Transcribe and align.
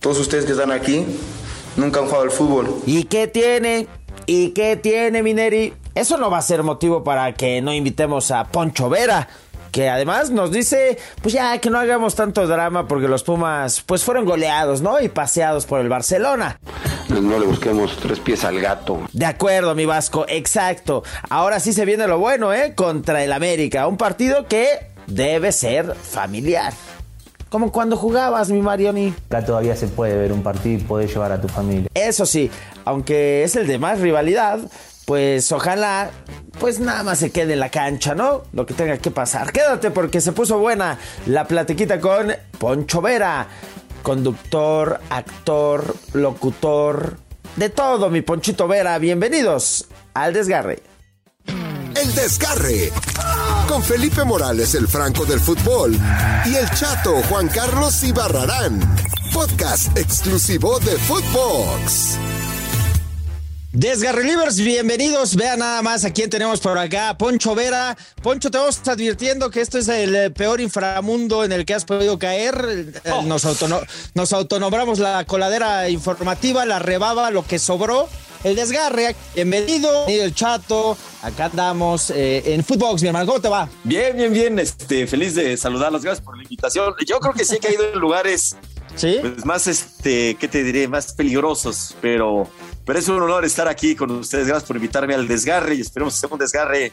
Todos 0.00 0.18
ustedes 0.18 0.46
que 0.46 0.52
están 0.52 0.72
aquí 0.72 1.04
nunca 1.76 2.00
han 2.00 2.06
jugado 2.06 2.24
al 2.24 2.30
fútbol. 2.30 2.82
¿Y 2.86 3.04
qué 3.04 3.26
tiene? 3.26 3.86
¿Y 4.26 4.50
qué 4.50 4.76
tiene, 4.76 5.22
Mineri? 5.22 5.74
Eso 5.94 6.16
no 6.16 6.30
va 6.30 6.38
a 6.38 6.42
ser 6.42 6.62
motivo 6.62 7.04
para 7.04 7.34
que 7.34 7.60
no 7.60 7.72
invitemos 7.72 8.30
a 8.30 8.48
Poncho 8.48 8.88
Vera 8.88 9.28
que 9.70 9.88
además 9.88 10.30
nos 10.30 10.50
dice, 10.50 10.98
pues 11.22 11.34
ya 11.34 11.58
que 11.58 11.70
no 11.70 11.78
hagamos 11.78 12.14
tanto 12.14 12.46
drama 12.46 12.88
porque 12.88 13.08
los 13.08 13.22
Pumas 13.22 13.82
pues 13.82 14.02
fueron 14.02 14.24
goleados, 14.24 14.82
¿no? 14.82 15.00
Y 15.00 15.08
paseados 15.08 15.66
por 15.66 15.80
el 15.80 15.88
Barcelona. 15.88 16.58
No 17.08 17.38
le 17.38 17.46
busquemos 17.46 17.96
tres 17.96 18.20
pies 18.20 18.44
al 18.44 18.60
gato. 18.60 19.00
De 19.12 19.26
acuerdo, 19.26 19.74
mi 19.74 19.86
Vasco, 19.86 20.26
exacto. 20.28 21.02
Ahora 21.28 21.60
sí 21.60 21.72
se 21.72 21.84
viene 21.84 22.06
lo 22.06 22.18
bueno, 22.18 22.52
¿eh? 22.52 22.74
Contra 22.74 23.22
el 23.22 23.32
América, 23.32 23.86
un 23.86 23.96
partido 23.96 24.46
que 24.46 24.86
debe 25.06 25.52
ser 25.52 25.94
familiar. 25.94 26.72
Como 27.50 27.72
cuando 27.72 27.96
jugabas, 27.96 28.48
mi 28.50 28.62
Marioni. 28.62 29.12
Acá 29.26 29.44
todavía 29.44 29.74
se 29.74 29.88
puede 29.88 30.16
ver 30.16 30.32
un 30.32 30.44
partido 30.44 30.78
y 30.78 30.82
puede 30.82 31.08
llevar 31.08 31.32
a 31.32 31.40
tu 31.40 31.48
familia. 31.48 31.90
Eso 31.94 32.24
sí, 32.24 32.48
aunque 32.84 33.42
es 33.42 33.56
el 33.56 33.66
de 33.66 33.76
más 33.76 33.98
rivalidad, 33.98 34.60
pues 35.04 35.50
ojalá, 35.50 36.12
pues 36.60 36.78
nada 36.78 37.02
más 37.02 37.18
se 37.18 37.32
quede 37.32 37.54
en 37.54 37.60
la 37.60 37.68
cancha, 37.68 38.14
¿no? 38.14 38.42
Lo 38.52 38.66
que 38.66 38.74
tenga 38.74 38.98
que 38.98 39.10
pasar. 39.10 39.50
Quédate 39.50 39.90
porque 39.90 40.20
se 40.20 40.30
puso 40.30 40.60
buena 40.60 40.96
la 41.26 41.48
platiquita 41.48 41.98
con 41.98 42.32
Poncho 42.56 43.02
Vera, 43.02 43.48
conductor, 44.04 45.00
actor, 45.10 45.96
locutor, 46.12 47.16
de 47.56 47.68
todo, 47.68 48.10
mi 48.10 48.22
Ponchito 48.22 48.68
Vera. 48.68 48.96
Bienvenidos 48.98 49.88
al 50.14 50.32
desgarre. 50.34 50.89
El 52.02 52.14
desgarre. 52.14 52.90
Con 53.68 53.82
Felipe 53.82 54.24
Morales, 54.24 54.74
el 54.74 54.88
Franco 54.88 55.26
del 55.26 55.38
fútbol. 55.38 55.98
Y 56.46 56.54
el 56.54 56.70
chato 56.70 57.20
Juan 57.28 57.48
Carlos 57.48 58.02
Ibarrarán. 58.02 58.80
Podcast 59.34 59.96
exclusivo 59.98 60.78
de 60.80 60.92
Footbox. 60.92 62.16
Desgarrelivers, 63.72 64.58
bienvenidos. 64.60 65.36
Vean 65.36 65.58
nada 65.58 65.82
más 65.82 66.04
a 66.06 66.10
quién 66.10 66.30
tenemos 66.30 66.60
por 66.60 66.78
acá. 66.78 67.18
Poncho 67.18 67.54
Vera. 67.54 67.96
Poncho, 68.22 68.50
te 68.50 68.56
vamos 68.56 68.80
advirtiendo 68.88 69.50
que 69.50 69.60
esto 69.60 69.76
es 69.76 69.88
el 69.88 70.14
eh, 70.14 70.30
peor 70.30 70.62
inframundo 70.62 71.44
en 71.44 71.52
el 71.52 71.66
que 71.66 71.74
has 71.74 71.84
podido 71.84 72.18
caer. 72.18 72.92
Eh, 73.04 73.10
oh. 73.12 73.22
Nos, 73.22 73.46
nos 74.14 74.32
autonombramos 74.32 74.98
la 75.00 75.24
coladera 75.26 75.90
informativa, 75.90 76.64
la 76.64 76.78
rebaba, 76.78 77.30
lo 77.30 77.46
que 77.46 77.58
sobró. 77.58 78.08
El 78.42 78.56
desgarre, 78.56 79.14
bienvenido, 79.34 80.06
el 80.06 80.34
chato, 80.34 80.96
acá 81.22 81.46
andamos 81.46 82.10
eh, 82.10 82.54
en 82.54 82.64
Footbox, 82.64 83.02
mi 83.02 83.08
hermano, 83.08 83.26
¿cómo 83.26 83.40
te 83.40 83.50
va? 83.50 83.68
Bien, 83.84 84.16
bien, 84.16 84.32
bien, 84.32 84.58
este, 84.58 85.06
feliz 85.06 85.34
de 85.34 85.58
saludarlos, 85.58 86.02
gracias 86.02 86.24
por 86.24 86.38
la 86.38 86.44
invitación. 86.44 86.94
Yo 87.06 87.20
creo 87.20 87.34
que 87.34 87.44
sí 87.44 87.56
he 87.56 87.58
caído 87.58 87.84
en 87.92 87.98
lugares 87.98 88.56
¿Sí? 88.96 89.18
Pues 89.20 89.44
más, 89.44 89.66
este, 89.66 90.36
¿qué 90.36 90.48
te 90.48 90.64
diré? 90.64 90.88
Más 90.88 91.12
peligrosos, 91.12 91.94
pero, 92.00 92.48
pero 92.84 92.98
es 92.98 93.08
un 93.08 93.22
honor 93.22 93.44
estar 93.44 93.68
aquí 93.68 93.94
con 93.94 94.10
ustedes. 94.10 94.46
Gracias 94.46 94.66
por 94.66 94.76
invitarme 94.76 95.14
al 95.14 95.28
desgarre 95.28 95.74
y 95.76 95.80
esperemos 95.80 96.14
que 96.14 96.20
sea 96.20 96.28
un 96.30 96.38
desgarre 96.38 96.92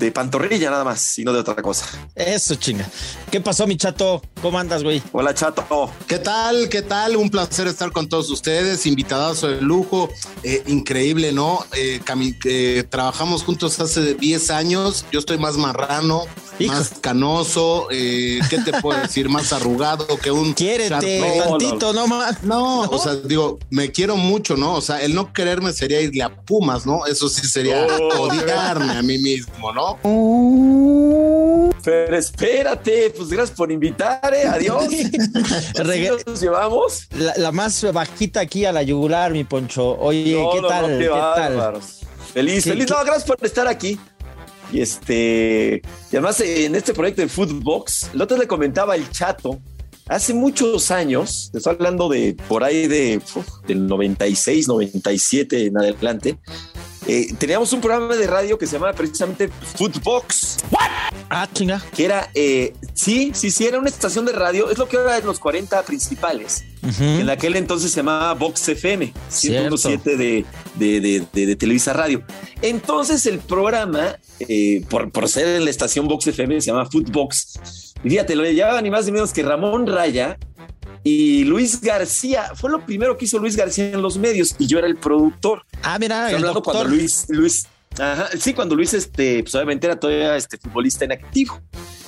de 0.00 0.10
pantorrilla 0.10 0.70
nada 0.70 0.82
más 0.82 1.18
y 1.18 1.24
no 1.24 1.32
de 1.32 1.40
otra 1.40 1.54
cosa. 1.56 1.86
Eso, 2.14 2.54
chinga. 2.56 2.88
¿Qué 3.30 3.40
pasó, 3.40 3.66
mi 3.66 3.76
chato? 3.76 4.22
¿Cómo 4.40 4.58
andas, 4.58 4.82
güey? 4.82 5.02
Hola, 5.12 5.34
chato. 5.34 5.92
¿Qué 6.08 6.18
tal? 6.18 6.68
¿Qué 6.68 6.82
tal? 6.82 7.16
Un 7.16 7.28
placer 7.28 7.68
estar 7.68 7.92
con 7.92 8.08
todos 8.08 8.30
ustedes. 8.30 8.86
Invitadazo 8.86 9.48
de 9.48 9.60
lujo. 9.60 10.08
Eh, 10.42 10.64
increíble, 10.66 11.32
¿no? 11.32 11.64
Eh, 11.76 12.00
eh, 12.44 12.84
trabajamos 12.88 13.44
juntos 13.44 13.78
hace 13.78 14.14
10 14.14 14.50
años. 14.50 15.04
Yo 15.12 15.20
estoy 15.20 15.38
más 15.38 15.56
marrano 15.56 16.24
más 16.66 16.92
canoso, 17.00 17.88
eh, 17.90 18.40
¿qué 18.48 18.58
te 18.58 18.72
puedo 18.80 19.00
decir? 19.00 19.28
Más 19.28 19.52
arrugado 19.52 20.06
que 20.18 20.30
un. 20.30 20.54
Quiérete 20.54 21.22
tantito, 21.38 21.92
no, 21.92 22.06
más. 22.06 22.42
No, 22.42 22.82
o 22.82 22.98
sea, 22.98 23.14
digo, 23.16 23.58
me 23.70 23.90
quiero 23.90 24.16
mucho, 24.16 24.56
¿no? 24.56 24.74
O 24.74 24.80
sea, 24.80 25.02
el 25.02 25.14
no 25.14 25.32
quererme 25.32 25.72
sería 25.72 26.00
irle 26.00 26.22
a 26.22 26.34
Pumas, 26.34 26.86
¿no? 26.86 27.06
Eso 27.06 27.28
sí 27.28 27.46
sería 27.46 27.86
oh. 27.86 28.22
odiarme 28.22 28.92
a 28.92 29.02
mí 29.02 29.18
mismo, 29.18 29.72
¿no? 29.72 29.98
Pero 31.82 32.16
espérate, 32.16 33.10
pues 33.16 33.28
gracias 33.30 33.56
por 33.56 33.72
invitar, 33.72 34.32
¿eh? 34.34 34.46
Adiós. 34.46 34.84
nos 36.26 36.40
llevamos? 36.40 37.08
La, 37.36 37.52
más 37.52 37.90
bajita 37.92 38.40
aquí 38.40 38.64
a 38.64 38.72
la 38.72 38.82
yugular, 38.82 39.32
mi 39.32 39.44
poncho. 39.44 39.98
Oye, 39.98 40.44
¿qué 40.52 40.60
tal? 40.68 40.98
¿Qué 40.98 41.08
tal? 41.08 41.80
Feliz, 42.32 42.64
feliz. 42.64 42.88
No, 42.88 42.96
gracias 43.04 43.24
por 43.24 43.38
estar 43.44 43.66
aquí. 43.66 43.98
Y 44.72 44.80
este, 44.80 45.82
además 46.10 46.40
en 46.40 46.74
este 46.74 46.94
proyecto 46.94 47.22
de 47.22 47.28
Foodbox, 47.28 48.10
el 48.14 48.22
otro 48.22 48.36
le 48.36 48.46
comentaba 48.46 48.94
el 48.94 49.08
chato, 49.10 49.60
hace 50.06 50.34
muchos 50.34 50.90
años, 50.90 51.50
estoy 51.54 51.74
hablando 51.74 52.08
de 52.08 52.36
por 52.48 52.64
ahí 52.64 52.86
de 52.86 53.20
del 53.66 53.86
96, 53.86 54.68
97 54.68 55.66
en 55.66 55.78
adelante, 55.78 56.38
eh, 57.06 57.32
teníamos 57.38 57.72
un 57.72 57.80
programa 57.80 58.14
de 58.14 58.26
radio 58.26 58.58
que 58.58 58.66
se 58.66 58.74
llamaba 58.74 58.92
precisamente 58.92 59.48
Foodbox. 59.48 60.58
Ah, 61.28 61.48
chinga. 61.52 61.82
Que 61.94 62.04
era, 62.04 62.30
eh, 62.34 62.74
sí, 62.92 63.32
sí, 63.34 63.50
sí, 63.50 63.66
era 63.66 63.78
una 63.78 63.88
estación 63.88 64.26
de 64.26 64.32
radio, 64.32 64.70
es 64.70 64.78
lo 64.78 64.88
que 64.88 64.96
era 64.96 65.16
en 65.16 65.26
los 65.26 65.38
40 65.38 65.82
principales. 65.84 66.64
En 66.82 67.28
aquel 67.28 67.56
entonces 67.56 67.90
se 67.90 67.98
llamaba 67.98 68.32
Vox 68.34 68.66
FM, 68.66 69.12
107 69.28 70.16
de, 70.16 70.44
de, 70.76 71.00
de, 71.00 71.46
de, 71.46 71.56
Televisa 71.56 71.92
Radio. 71.92 72.22
Entonces 72.62 73.26
el 73.26 73.38
programa, 73.38 74.16
eh, 74.40 74.82
por, 74.88 75.12
por 75.12 75.28
ser 75.28 75.56
en 75.56 75.64
la 75.64 75.70
estación 75.70 76.08
Vox 76.08 76.26
FM, 76.26 76.60
se 76.60 76.68
llama 76.68 76.86
Foodbox. 76.86 77.94
Y 78.02 78.10
fíjate, 78.10 78.34
lo 78.34 78.44
llevaba 78.44 78.80
ni 78.80 78.90
más 78.90 79.04
ni 79.04 79.12
menos 79.12 79.32
que 79.32 79.42
Ramón 79.42 79.86
Raya, 79.86 80.38
y 81.02 81.44
Luis 81.44 81.80
García, 81.80 82.52
fue 82.54 82.70
lo 82.70 82.84
primero 82.84 83.16
que 83.16 83.24
hizo 83.24 83.38
Luis 83.38 83.56
García 83.56 83.92
en 83.92 84.02
los 84.02 84.18
medios 84.18 84.54
y 84.58 84.66
yo 84.66 84.78
era 84.78 84.86
el 84.86 84.96
productor. 84.96 85.64
Ah, 85.82 85.98
mira, 85.98 86.30
el 86.30 86.42
doctor. 86.42 86.62
cuando 86.62 86.84
Luis, 86.84 87.26
Luis, 87.28 87.66
ajá, 87.98 88.28
sí, 88.38 88.52
cuando 88.52 88.76
Luis, 88.76 88.92
este, 88.94 89.42
pues 89.42 89.54
obviamente 89.54 89.86
era 89.86 89.98
todavía 89.98 90.36
este 90.36 90.58
futbolista 90.58 91.04
en 91.04 91.12
activo. 91.12 91.60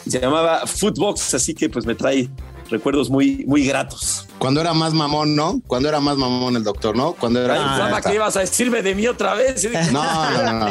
Se 0.06 0.20
llamaba 0.20 0.66
Footbox, 0.66 1.34
así 1.34 1.54
que 1.54 1.70
pues 1.70 1.86
me 1.86 1.94
trae 1.94 2.28
recuerdos 2.68 3.08
muy, 3.08 3.44
muy 3.46 3.64
gratos. 3.64 4.26
Cuando 4.38 4.60
era 4.60 4.74
más 4.74 4.92
mamón, 4.92 5.36
¿no? 5.36 5.60
Cuando 5.66 5.88
era 5.88 6.00
más 6.00 6.16
mamón 6.16 6.56
el 6.56 6.64
doctor, 6.64 6.96
¿no? 6.96 7.12
Cuando 7.12 7.40
era. 7.42 7.96
Ah, 7.96 8.00
¿Qué 8.00 8.14
ibas 8.14 8.36
a 8.36 8.40
decirme 8.40 8.82
de 8.82 8.94
mí 8.94 9.06
otra 9.06 9.34
vez? 9.34 9.66
no, 9.92 10.30
no, 10.30 10.52
no. 10.52 10.70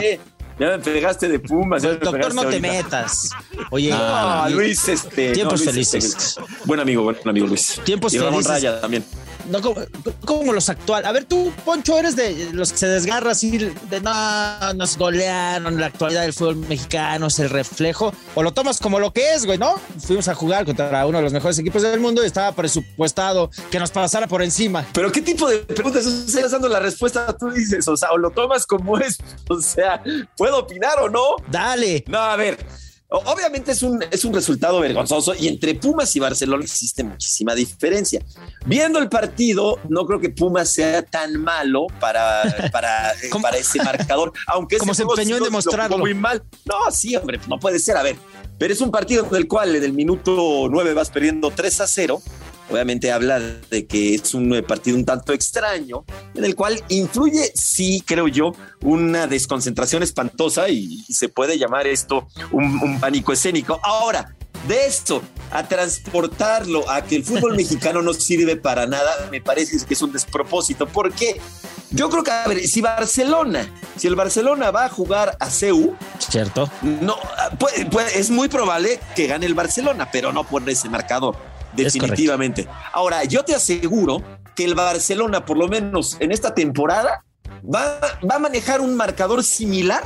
Ya 0.62 0.78
me 0.78 0.80
pegaste 0.80 1.28
de 1.28 1.40
Pumas. 1.40 1.82
doctor, 1.82 2.36
no 2.36 2.46
te 2.46 2.60
metas. 2.60 3.32
Oye, 3.72 3.90
no, 3.90 4.48
Luis, 4.52 4.88
este. 4.90 5.32
Tiempos 5.32 5.64
felices. 5.64 6.06
Este, 6.06 6.42
buen 6.66 6.80
amigo, 6.80 7.02
buen 7.02 7.18
amigo 7.26 7.48
Luis. 7.48 7.82
Tiempos 7.84 8.14
y 8.14 8.20
Ramón 8.20 8.44
Raya 8.44 8.80
también 8.80 9.04
no 9.52 9.62
como, 10.26 10.54
los 10.54 10.70
actuales. 10.70 11.08
A 11.08 11.12
ver, 11.12 11.26
tú, 11.26 11.52
Poncho, 11.66 11.98
eres 11.98 12.16
de 12.16 12.52
los 12.54 12.72
que 12.72 12.78
se 12.78 12.88
desgarra 12.88 13.32
así 13.32 13.58
de 13.58 14.02
no, 14.02 14.74
nos 14.74 14.98
golearon 14.98 15.80
la 15.80 15.88
actualidad 15.88 16.22
del 16.22 16.34
fútbol 16.34 16.56
mexicano, 16.56 17.28
es 17.28 17.40
el 17.40 17.50
reflejo, 17.50 18.14
o 18.36 18.44
lo 18.44 18.54
tomas 18.54 18.80
como 18.80 19.00
lo 19.00 19.12
que 19.12 19.34
es, 19.34 19.46
güey, 19.46 19.58
¿no? 19.58 19.76
Fuimos 20.00 20.28
a 20.28 20.36
jugar 20.36 20.66
contra 20.66 21.06
uno 21.06 21.18
de 21.18 21.24
los 21.24 21.34
mejores 21.34 21.60
equipos 21.60 21.82
del 21.82 22.00
mundo 22.00 22.24
y 22.24 22.28
estaba 22.28 22.52
presupuestado 22.54 23.50
que 23.70 23.80
nos 23.80 23.92
pasara 23.92 24.28
por 24.28 24.42
encima. 24.42 24.86
Pero 24.94 25.12
¿qué 25.12 25.22
tipo 25.22 25.50
de 25.50 25.60
preguntas 25.60 26.06
estás 26.06 26.52
dando 26.52 26.70
la 26.70 26.80
respuesta? 26.80 27.36
Tú 27.38 27.52
dices, 27.52 27.88
o 27.88 27.98
sea, 27.98 28.12
o 28.12 28.18
lo 28.18 28.32
tomas 28.32 28.66
como 28.66 28.98
es, 28.98 29.18
o 29.50 29.62
sea, 29.62 30.02
¿puedo 30.38 30.60
opinar 30.60 31.00
o 31.00 31.10
no? 31.10 31.36
Dale. 31.50 32.04
No, 32.08 32.20
a 32.20 32.36
ver. 32.36 32.58
Obviamente 33.14 33.74
es 33.74 33.84
un, 33.84 34.02
es 34.10 34.24
un 34.24 34.34
resultado 34.34 34.80
vergonzoso 34.80 35.36
y 35.36 35.50
entre 35.50 35.76
Pumas 35.76 36.16
y 36.16 36.22
Barcelona 36.22 36.64
existe 36.64 37.04
muchísima 37.04 37.54
diferencia. 37.54 38.24
Viendo 38.66 39.00
el 39.00 39.10
partido, 39.10 39.80
no 39.90 40.06
creo 40.06 40.22
que 40.22 40.30
Pumas 40.30 40.70
sea 40.70 41.04
tan 41.04 41.36
malo 41.36 41.88
para, 42.00 42.44
para, 42.72 43.12
eh, 43.12 43.30
para 43.42 43.58
ese 43.58 43.84
marcador, 43.84 44.32
aunque 44.48 44.78
como 44.78 44.94
se 44.94 45.04
empeñó 45.04 45.36
en 45.36 45.44
demostrarlo. 45.44 45.98
Muy 45.98 46.14
mal. 46.14 46.42
No, 46.64 46.90
sí, 46.90 47.14
hombre, 47.18 47.38
no 47.50 47.60
puede 47.60 47.80
ser. 47.80 47.98
A 47.98 48.04
ver, 48.04 48.16
pero 48.58 48.74
es 48.74 48.80
un 48.80 48.92
partido 48.92 49.28
en 49.30 49.36
el 49.36 49.46
cual 49.46 49.76
en 49.76 49.84
el 49.84 49.92
minuto 49.92 50.70
9 50.70 50.94
vas 50.94 51.10
perdiendo 51.10 51.52
3 51.52 51.82
a 51.82 51.88
0 51.88 52.22
obviamente 52.72 53.12
habla 53.12 53.40
de 53.40 53.86
que 53.86 54.16
es 54.16 54.34
un 54.34 54.54
eh, 54.54 54.64
partido 54.64 54.98
un 54.98 55.06
tanto 55.06 55.34
extraño, 55.34 56.06
en 56.34 56.46
el 56.46 56.56
cual 56.56 56.82
influye, 56.90 57.52
sí, 57.54 58.02
creo 58.06 58.28
yo, 58.28 58.54
una 58.84 59.28
desconcentración 59.28 60.04
espantosa 60.04 60.70
y, 60.70 61.02
se 61.12 61.30
puede 61.30 61.58
llamar 61.58 61.88
esto 61.88 62.28
un, 62.52 63.00
pánico 63.00 63.34
escénico. 63.34 63.80
Ahora, 63.84 64.36
de 64.68 64.86
eso 64.86 65.22
a 65.52 65.68
transportarlo 65.68 66.90
a 66.90 67.02
que 67.02 67.18
el 67.18 67.24
fútbol 67.24 67.56
mexicano 67.58 68.02
no 68.02 68.14
sirve 68.14 68.56
para 68.56 68.86
nada, 68.86 69.28
me 69.30 69.42
parece 69.42 69.86
que 69.86 69.94
es 69.94 70.02
un 70.02 70.12
despropósito. 70.12 70.88
¿Por 70.88 71.12
qué? 71.12 71.40
Yo 71.92 72.10
creo 72.10 72.24
que, 72.24 72.32
a 72.32 72.48
ver, 72.48 72.66
si 72.66 72.80
Barcelona, 72.80 73.70
si 73.98 74.08
el 74.08 74.16
Barcelona 74.16 74.72
va 74.72 74.86
a 74.86 74.90
jugar 74.90 75.36
a 75.40 75.50
CEU, 75.50 75.96
cierto, 76.20 76.70
no, 76.82 77.18
es 78.16 78.30
muy 78.30 78.48
probable 78.48 79.00
que 79.16 79.28
gane 79.28 79.46
el 79.46 79.54
Barcelona, 79.54 80.10
pero 80.10 80.32
no 80.32 80.46
por 80.46 80.68
ese 80.70 80.88
marcador 80.88 81.51
definitivamente. 81.74 82.68
Ahora, 82.94 83.24
yo 83.24 83.44
te 83.44 83.56
aseguro 83.56 84.24
que 84.56 84.66
el 84.66 84.76
Barcelona, 84.76 85.46
por 85.46 85.58
lo 85.58 85.68
menos 85.68 86.18
en 86.20 86.32
esta 86.32 86.54
temporada, 86.54 87.24
va, 87.64 88.00
va 88.30 88.36
a 88.36 88.40
manejar 88.40 88.82
un 88.82 88.96
marcador 88.96 89.44
similar 89.44 90.04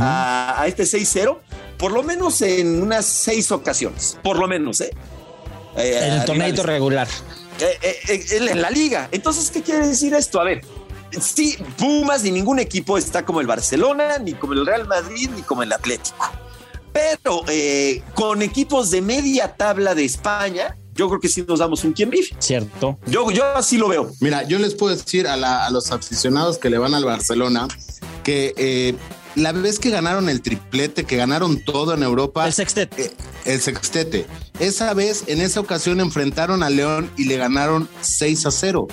a, 0.00 0.64
este 0.66 0.84
6-0, 0.84 1.38
por 1.78 1.92
lo 1.92 2.02
menos 2.02 2.40
en 2.42 2.82
unas 2.82 3.04
seis 3.04 3.50
ocasiones, 3.50 4.18
por 4.22 4.38
lo 4.38 4.46
menos, 4.46 4.80
¿eh? 4.80 4.90
Eh, 5.76 6.00
en 6.02 6.14
el 6.14 6.24
torneo 6.24 6.62
regular. 6.62 7.08
Eh, 7.60 7.98
eh, 8.08 8.24
en 8.30 8.60
la 8.60 8.70
liga. 8.70 9.08
Entonces, 9.12 9.50
¿qué 9.50 9.62
quiere 9.62 9.86
decir 9.86 10.14
esto? 10.14 10.40
A 10.40 10.44
ver, 10.44 10.62
sí, 11.20 11.56
Pumas 11.78 12.22
ni 12.22 12.30
ningún 12.30 12.58
equipo 12.58 12.98
está 12.98 13.24
como 13.24 13.40
el 13.40 13.46
Barcelona, 13.46 14.18
ni 14.18 14.32
como 14.34 14.52
el 14.54 14.66
Real 14.66 14.86
Madrid, 14.86 15.30
ni 15.34 15.42
como 15.42 15.62
el 15.62 15.72
Atlético. 15.72 16.30
Pero 16.92 17.44
con 18.14 18.42
equipos 18.42 18.90
de 18.90 19.00
media 19.00 19.54
tabla 19.54 19.94
de 19.94 20.04
España, 20.04 20.76
yo 20.94 21.08
creo 21.08 21.20
que 21.20 21.28
sí 21.28 21.44
nos 21.46 21.58
damos 21.58 21.84
un 21.84 21.92
quien 21.92 22.10
vive. 22.10 22.28
Cierto. 22.38 22.98
Yo, 23.06 23.30
yo 23.30 23.44
así 23.56 23.78
lo 23.78 23.88
veo. 23.88 24.12
Mira, 24.20 24.42
yo 24.44 24.58
les 24.58 24.74
puedo 24.74 24.94
decir 24.94 25.26
a, 25.26 25.70
los 25.70 25.90
aficionados 25.90 26.58
que 26.58 26.70
le 26.70 26.78
van 26.78 26.94
al 26.94 27.04
Barcelona 27.04 27.68
que 28.22 28.54
eh, 28.56 28.94
la 29.34 29.52
vez 29.52 29.78
que 29.78 29.90
ganaron 29.90 30.28
el 30.28 30.42
triplete, 30.42 31.04
que 31.04 31.16
ganaron 31.16 31.64
todo 31.64 31.94
en 31.94 32.02
Europa. 32.02 32.46
El 32.46 32.52
sextete. 32.52 33.06
Eh, 33.06 33.12
el 33.46 33.60
sextete. 33.60 34.26
Esa 34.58 34.92
vez, 34.94 35.24
en 35.26 35.40
esa 35.40 35.60
ocasión, 35.60 36.00
enfrentaron 36.00 36.62
a 36.62 36.70
León 36.70 37.10
y 37.16 37.24
le 37.24 37.36
ganaron 37.36 37.88
6 38.00 38.46
a 38.46 38.50
0. 38.50 38.88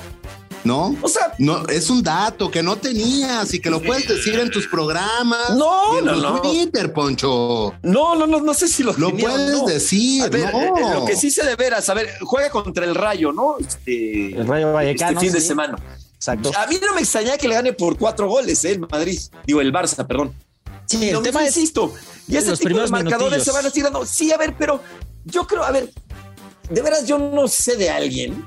¿No? 0.63 0.95
O 1.01 1.07
sea, 1.07 1.33
no, 1.37 1.65
es 1.67 1.89
un 1.89 2.03
dato 2.03 2.49
que 2.51 2.61
no 2.63 2.75
tenías 2.75 3.53
y 3.53 3.59
que 3.59 3.69
lo 3.69 3.81
puedes 3.81 4.07
decir 4.07 4.37
en 4.39 4.49
tus 4.49 4.67
programas. 4.67 5.55
No, 5.55 5.99
en 5.99 6.05
no, 6.05 6.15
no. 6.15 6.41
Twitter, 6.41 6.91
Poncho. 6.93 7.73
No, 7.83 8.15
no, 8.15 8.27
no, 8.27 8.39
no 8.41 8.53
sé 8.53 8.67
si 8.67 8.83
lo, 8.83 8.93
lo 8.93 9.15
puedes 9.15 9.65
decir. 9.65 10.23
A 10.23 10.29
ver, 10.29 10.49
eh, 10.53 10.71
lo 10.93 11.05
que 11.05 11.15
sí 11.15 11.31
se 11.31 11.45
de 11.45 11.55
veras, 11.55 11.89
a 11.89 11.93
ver, 11.93 12.09
juega 12.21 12.49
contra 12.49 12.85
el 12.85 12.95
Rayo, 12.95 13.31
¿no? 13.31 13.57
Este, 13.59 14.35
el 14.35 14.47
Rayo 14.47 14.73
Vallecano. 14.73 15.19
Este 15.19 15.25
fin 15.25 15.33
de 15.33 15.41
semana. 15.41 15.77
Exacto. 16.15 16.51
A 16.57 16.67
mí 16.67 16.77
no 16.85 16.93
me 16.93 17.01
extraña 17.01 17.37
que 17.37 17.47
le 17.47 17.55
gane 17.55 17.73
por 17.73 17.97
cuatro 17.97 18.27
goles, 18.27 18.63
¿eh? 18.65 18.71
El 18.71 18.79
Madrid, 18.79 19.19
digo, 19.45 19.61
el 19.61 19.71
Barça, 19.71 20.05
perdón. 20.05 20.33
Sí, 20.85 21.09
el 21.09 21.21
tema 21.21 21.45
es, 21.45 21.55
insisto, 21.55 21.93
y 22.27 22.35
ese 22.35 22.57
tipo 22.57 22.79
de 22.79 22.87
marcadores 22.87 23.43
se 23.43 23.51
van 23.51 23.63
a 23.63 23.69
decir, 23.69 23.85
sí, 24.07 24.31
a 24.31 24.37
ver, 24.37 24.55
pero 24.57 24.81
yo 25.23 25.45
creo, 25.45 25.63
a 25.63 25.71
ver, 25.71 25.91
de 26.69 26.81
veras 26.81 27.05
yo 27.05 27.19
no 27.19 27.47
sé 27.47 27.75
de 27.75 27.89
alguien 27.89 28.43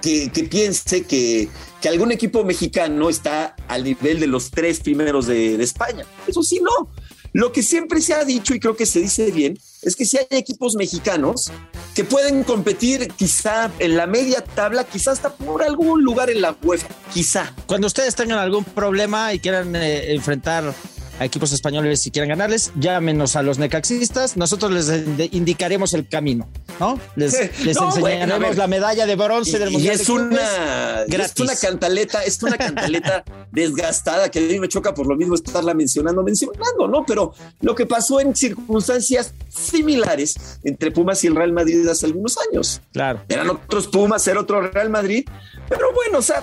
que, 0.00 0.48
piense 0.50 1.02
que, 1.02 1.48
que, 1.80 1.88
algún 1.88 2.12
equipo 2.12 2.44
mexicano 2.44 3.08
está 3.08 3.56
al 3.68 3.84
nivel 3.84 4.20
de 4.20 4.26
los 4.26 4.50
tres 4.50 4.80
primeros 4.80 5.26
de, 5.26 5.62
España. 5.62 6.04
Eso 6.26 6.42
sí, 6.42 6.60
no. 6.60 6.90
Lo 7.32 7.52
que 7.52 7.62
siempre 7.62 8.00
se 8.00 8.14
ha 8.14 8.24
dicho 8.24 8.54
y 8.54 8.60
creo 8.60 8.76
que 8.76 8.86
se 8.86 9.00
dice 9.00 9.30
bien 9.30 9.56
es 9.82 9.94
que 9.94 10.04
si 10.04 10.18
hay 10.18 10.26
equipos 10.30 10.74
mexicanos 10.74 11.52
que 11.94 12.02
pueden 12.02 12.42
competir 12.42 13.08
quizá 13.16 13.70
en 13.78 13.96
la 13.96 14.06
media 14.06 14.42
tabla, 14.42 14.84
quizá 14.84 15.12
hasta 15.12 15.34
por 15.34 15.62
algún 15.62 16.02
lugar 16.02 16.28
en 16.28 16.40
la 16.40 16.56
UEFA, 16.62 16.88
quizá. 17.14 17.54
Cuando 17.66 17.86
ustedes 17.86 18.16
tengan 18.16 18.38
algún 18.38 18.64
problema 18.64 19.32
y 19.32 19.38
quieran 19.38 19.76
eh, 19.76 20.12
enfrentar 20.12 20.74
a 21.20 21.26
equipos 21.26 21.52
españoles 21.52 22.00
si 22.00 22.10
quieren 22.10 22.30
ganarles, 22.30 22.72
llámenos 22.76 23.36
a 23.36 23.42
los 23.42 23.58
necaxistas, 23.58 24.38
nosotros 24.38 24.72
les 24.72 25.32
indicaremos 25.34 25.92
el 25.92 26.08
camino, 26.08 26.48
¿no? 26.80 26.98
Les, 27.14 27.34
enseñaremos 27.66 28.56
la 28.56 28.66
medalla 28.66 29.04
de 29.04 29.16
bronce 29.16 29.58
del 29.58 29.70
Mundial. 29.70 29.98
Y 29.98 30.00
es 30.00 30.08
una, 30.08 31.02
es 31.02 31.38
una 31.38 31.54
cantaleta, 31.54 32.24
es 32.24 32.42
una 32.42 32.56
cantaleta 32.56 33.22
desgastada 33.52 34.30
que 34.30 34.38
a 34.38 34.42
mí 34.42 34.58
me 34.58 34.68
choca 34.68 34.94
por 34.94 35.06
lo 35.06 35.14
mismo 35.14 35.34
estarla 35.34 35.74
mencionando, 35.74 36.22
mencionando, 36.22 36.88
¿no? 36.88 37.04
Pero 37.04 37.34
lo 37.60 37.74
que 37.74 37.84
pasó 37.84 38.18
en 38.18 38.34
circunstancias 38.34 39.34
similares 39.50 40.36
entre 40.64 40.90
Pumas 40.90 41.22
y 41.22 41.26
el 41.26 41.36
Real 41.36 41.52
Madrid 41.52 41.86
hace 41.86 42.06
algunos 42.06 42.38
años. 42.50 42.80
Claro. 42.94 43.20
Eran 43.28 43.50
otros 43.50 43.88
Pumas, 43.88 44.26
era 44.26 44.40
otro 44.40 44.62
Real 44.62 44.88
Madrid, 44.88 45.28
pero 45.68 45.92
bueno, 45.92 46.18
o 46.18 46.22
sea, 46.22 46.42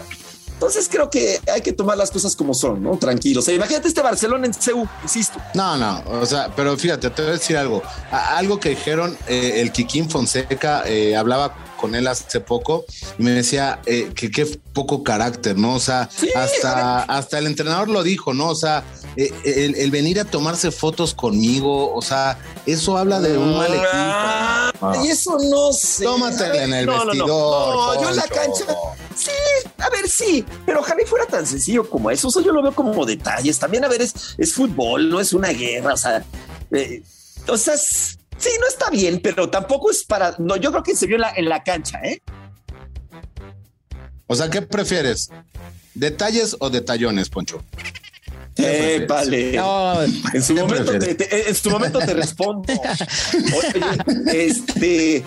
entonces 0.57 0.89
creo 0.92 1.07
que 1.07 1.39
hay 1.54 1.62
que 1.62 1.71
tomar 1.71 2.00
las 2.00 2.09
cosas 2.09 2.36
como 2.36 2.56
son, 2.56 2.81
¿no? 2.81 2.98
Tranquilos. 2.98 3.44
O 3.44 3.45
sea, 3.45 3.54
imagínate 3.54 3.89
este 3.89 4.01
Barcelona 4.01 4.48
en 4.48 4.56
CEU, 4.56 4.89
insisto. 5.04 5.39
No, 5.54 5.77
no, 5.77 6.04
o 6.19 6.25
sea, 6.25 6.51
pero 6.56 6.75
fíjate, 6.75 7.12
te 7.12 7.21
voy 7.21 7.30
a 7.30 7.33
decir 7.36 7.56
algo. 7.56 7.83
algo 8.09 8.59
que 8.59 8.69
dijeron, 8.69 9.15
eh, 9.27 9.62
el 9.62 9.71
Kikín 9.71 10.09
Fonseca 10.09 10.81
eh, 10.88 11.15
hablaba 11.15 11.56
con 11.80 11.94
él 11.94 12.07
hace 12.07 12.39
poco 12.39 12.86
y 13.19 13.21
me 13.24 13.30
decía 13.30 13.81
eh, 13.86 14.12
que 14.15 14.31
qué 14.31 14.48
poco 14.74 15.04
carácter, 15.04 15.56
¿no? 15.56 15.75
O 15.75 15.80
sea, 15.80 16.09
hasta, 16.36 17.04
hasta 17.04 17.38
el 17.38 17.45
entrenador 17.45 17.88
lo 17.88 18.01
dijo, 18.01 18.33
¿no? 18.33 18.48
O 18.48 18.56
sea, 18.56 18.83
el, 19.15 19.92
venir 19.92 20.19
a 20.19 20.25
tomarse 20.25 20.71
fotos 20.71 21.13
conmigo, 21.13 21.94
o 21.94 22.01
sea, 22.01 22.39
eso 22.65 22.98
habla 22.98 23.19
de 23.19 23.38
un 23.38 23.56
mal 23.56 23.71
equipo. 23.71 23.89
Ah, 23.94 24.71
y 25.04 25.09
eso 25.09 25.38
no 25.51 25.71
sé. 25.71 26.04
Tómatela 26.04 26.63
en 26.63 26.74
el 26.74 26.88
vestidor. 26.88 27.27
No, 27.27 28.01
yo 28.01 28.09
en 28.09 28.15
la 28.15 28.24
cancha 28.24 28.65
Sí, 29.18 29.31
a 29.80 29.90
ver, 29.90 30.08
sí, 30.08 30.46
pero 30.66 30.81
ojalá 30.81 31.02
fuera 31.08 31.25
tan 31.25 31.46
sencillo 31.46 31.90
como 31.90 32.12
eso. 32.12 32.28
O 32.28 32.31
sea, 32.31 32.44
yo 32.44 32.52
lo 32.52 32.62
veo 32.62 32.74
como 32.74 33.04
detalles. 33.06 33.58
También, 33.58 33.84
a 33.84 33.88
ver, 33.88 34.02
es, 34.02 34.36
es 34.38 34.54
fútbol, 34.54 35.10
no 35.10 35.19
es 35.19 35.34
una 35.34 35.50
guerra. 35.50 35.94
O 35.94 35.98
sea, 35.98 36.24
eh, 36.72 37.02
o 37.48 37.58
sea, 37.58 37.75
sí, 37.78 38.50
no 38.60 38.68
está 38.68 38.92
bien, 38.92 39.19
pero 39.22 39.50
tampoco 39.50 39.90
es 39.90 40.04
para. 40.04 40.36
No, 40.38 40.56
yo 40.56 40.72
creo 40.72 40.84
que 40.84 40.96
se 40.96 41.08
vio 41.08 41.16
en 41.16 41.22
la, 41.22 41.31
en 41.36 41.50
la 41.50 41.64
cancha, 41.64 42.00
¿eh? 42.04 42.22
O 44.28 44.36
sea, 44.36 44.50
¿qué 44.50 44.62
prefieres? 44.62 45.30
¿Detalles 45.96 46.56
o 46.60 46.69
detallones, 46.69 47.30
Poncho? 47.30 47.64
Eh, 48.57 49.06
vale. 49.07 49.56
en, 50.33 50.44
su 50.44 50.54
momento 50.54 50.98
te, 50.98 51.50
en 51.50 51.56
su 51.56 51.69
momento 51.69 52.00
te 52.00 52.13
respondo. 52.13 52.74
este, 54.33 55.24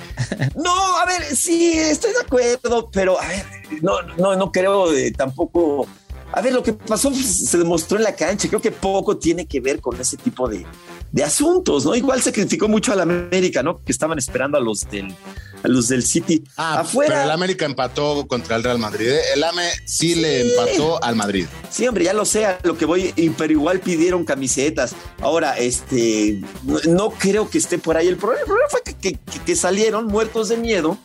no, 0.57 0.99
a 0.99 1.07
ver, 1.07 1.25
sí, 1.37 1.73
estoy 1.79 2.13
de 2.13 2.21
acuerdo, 2.21 2.91
pero 2.93 3.21
a 3.21 3.27
ver, 3.29 3.45
no, 3.83 4.03
no, 4.19 4.37
no 4.37 4.53
creo 4.53 4.91
de, 4.91 5.11
tampoco. 5.13 5.87
A 6.33 6.41
ver, 6.43 6.53
lo 6.53 6.63
que 6.63 6.73
pasó 6.73 7.11
pues, 7.11 7.49
se 7.49 7.59
demostró 7.59 7.99
en 7.99 8.05
la 8.05 8.15
cancha. 8.15 8.49
Creo 8.49 8.61
que 8.61 8.71
poco 8.71 9.17
tiene 9.17 9.47
que 9.47 9.61
ver 9.61 9.81
con 9.81 10.01
ese 10.01 10.17
tipo 10.17 10.49
de, 10.49 10.65
de 11.13 11.25
asuntos, 11.25 11.85
¿no? 11.85 11.95
Igual 11.95 12.23
se 12.23 12.33
criticó 12.33 12.69
mucho 12.69 12.93
a 12.93 12.97
la 12.97 13.03
América, 13.03 13.63
¿no? 13.63 13.83
Que 13.83 13.93
estaban 13.93 14.19
esperando 14.19 14.57
a 14.57 14.61
los 14.61 14.89
del 14.89 15.15
a 15.63 15.69
los 15.69 15.89
del 15.89 16.03
City 16.03 16.43
ah, 16.57 16.81
afuera. 16.81 17.15
Pero 17.15 17.25
el 17.25 17.31
América 17.31 17.67
empató 17.67 18.27
contra 18.27 18.57
el 18.57 18.65
Real 18.65 18.79
Madrid. 18.79 19.09
¿eh? 19.09 19.21
El 19.35 19.45
AME 19.45 19.69
sí, 19.85 20.15
le 20.15 20.51
empató 20.51 21.03
al 21.03 21.17
Madrid. 21.17 21.47
Sí, 21.71 21.87
hombre, 21.87 22.05
ya 22.05 22.15
lo 22.15 22.25
sé, 22.25 22.47
lo 22.63 22.77
que 22.79 22.85
voy, 22.85 23.13
pero 23.37 23.53
igual 23.53 23.81
pidieron 23.81 24.25
camisetas. 24.25 24.95
Ahora, 25.21 25.59
este, 25.59 26.41
no, 26.89 27.11
creo 27.11 27.51
que 27.51 27.59
esté 27.59 27.79
por 27.79 27.97
ahí 27.97 28.09
el 28.09 28.17
problema. 28.17 28.41
El 28.41 28.47
problema 28.47 28.69
fue 28.71 28.83
que, 28.83 29.19
que, 29.45 29.57
salieron 29.57 30.07
muertos 30.07 30.49
de 30.49 30.57
miedo 30.57 30.97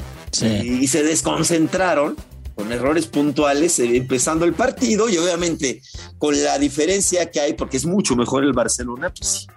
y, 0.41 0.87
se 0.87 1.03
desconcentraron 1.03 2.15
con 2.55 2.71
errores 2.71 3.07
puntuales 3.07 3.79
eh, 3.79 3.97
empezando 3.97 4.45
el 4.45 4.53
partido 4.53 5.09
y 5.09 5.17
obviamente 5.17 5.81
con 6.17 6.41
la 6.41 6.57
diferencia 6.57 7.29
que 7.29 7.41
hay, 7.41 7.53
porque 7.53 7.75
es 7.75 7.85
mucho 7.85 8.15
mejor 8.15 8.45
el 8.45 8.53
Barcelona, 8.53 9.13
pues 9.13 9.47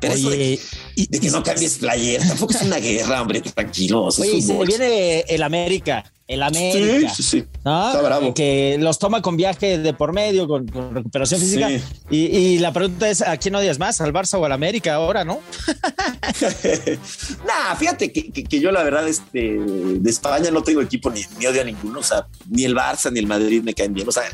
sí 0.00 0.26
Oye, 0.26 0.60
y, 0.94 1.06
de 1.06 1.20
que 1.20 1.30
no 1.30 1.42
cambies 1.42 1.78
player, 1.78 2.26
tampoco 2.26 2.52
es 2.52 2.62
una 2.62 2.78
guerra, 2.78 3.22
hombre, 3.22 3.40
tranquilos. 3.40 4.18
Oye, 4.18 4.40
se 4.42 4.64
viene 4.64 5.20
el 5.20 5.42
América, 5.42 6.04
el 6.28 6.42
América. 6.42 7.08
Sí, 7.10 7.22
sí, 7.22 7.28
sí. 7.30 7.44
Está 7.56 8.02
bravo. 8.02 8.34
Que 8.34 8.76
los 8.80 8.98
toma 8.98 9.22
con 9.22 9.36
viaje 9.36 9.78
de 9.78 9.94
por 9.94 10.12
medio, 10.12 10.48
con, 10.48 10.66
recuperación 10.92 11.40
física. 11.40 11.68
Y, 12.10 12.58
la 12.58 12.72
pregunta 12.72 13.08
es: 13.08 13.22
¿a 13.22 13.36
quién 13.36 13.54
odias 13.54 13.78
más? 13.78 14.00
¿Al 14.00 14.12
Barça 14.12 14.38
o 14.38 14.44
al 14.44 14.52
América 14.52 14.94
ahora, 14.94 15.24
no? 15.24 15.40
nah, 17.46 17.76
fíjate 17.76 18.12
que, 18.12 18.60
yo, 18.60 18.72
la 18.72 18.82
verdad, 18.82 19.06
este, 19.06 19.58
de 19.58 20.10
España 20.10 20.50
no 20.50 20.62
tengo 20.62 20.80
equipo 20.80 21.10
ni, 21.10 21.22
ni 21.38 21.46
odio 21.46 21.62
a 21.62 21.64
ninguno. 21.64 22.00
O 22.00 22.04
sea, 22.04 22.26
ni 22.50 22.64
el 22.64 22.74
Barça 22.74 23.12
ni 23.12 23.20
el 23.20 23.26
Madrid 23.26 23.62
me 23.62 23.74
caen 23.74 23.94
bien. 23.94 24.08
O 24.08 24.12
sea, 24.12 24.24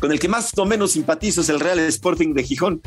con 0.00 0.10
el 0.10 0.18
que 0.18 0.28
más 0.28 0.56
o 0.56 0.64
menos 0.64 0.92
simpatizo 0.92 1.42
es 1.42 1.48
el 1.50 1.60
Real 1.60 1.78
Sporting 1.80 2.34
de 2.34 2.44
Gijón 2.44 2.82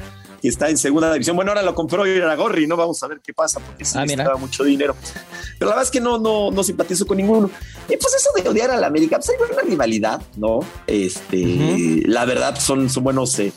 que 0.46 0.50
está 0.50 0.70
en 0.70 0.78
segunda 0.78 1.12
división. 1.12 1.36
Bueno, 1.36 1.52
ahora 1.52 1.64
lo 1.64 1.74
compró 1.74 2.04
Gorri, 2.38 2.68
¿no? 2.68 2.78
Vamos 2.78 3.02
a 3.02 3.08
ver 3.08 3.20
qué 3.20 3.34
pasa, 3.34 3.60
porque 3.60 3.84
sí 3.84 3.98
ah, 3.98 4.38
mucho 4.38 4.64
dinero. 4.64 4.96
Pero 5.58 5.72
la 5.72 5.76
verdad 5.76 5.84
es 5.86 5.90
que 5.90 6.00
no, 6.00 6.20
no, 6.20 6.52
no 6.52 6.64
simpatizo 6.64 7.08
con 7.08 7.18
ninguno. 7.18 7.50
Y 7.90 7.98
pues 7.98 8.14
eso 8.14 8.30
de 8.36 8.48
odiar 8.48 8.70
a 8.70 8.78
la 8.78 8.86
América, 8.86 9.18
pues 9.18 9.30
hay 9.30 9.36
una 9.52 9.64
rivalidad, 9.64 10.22
¿no? 10.38 10.60
Este, 10.86 12.04
la 12.06 12.26
verdad 12.26 12.60
son, 12.60 12.92
son 12.92 13.04
buenos, 13.04 13.40
eh, 13.40 13.54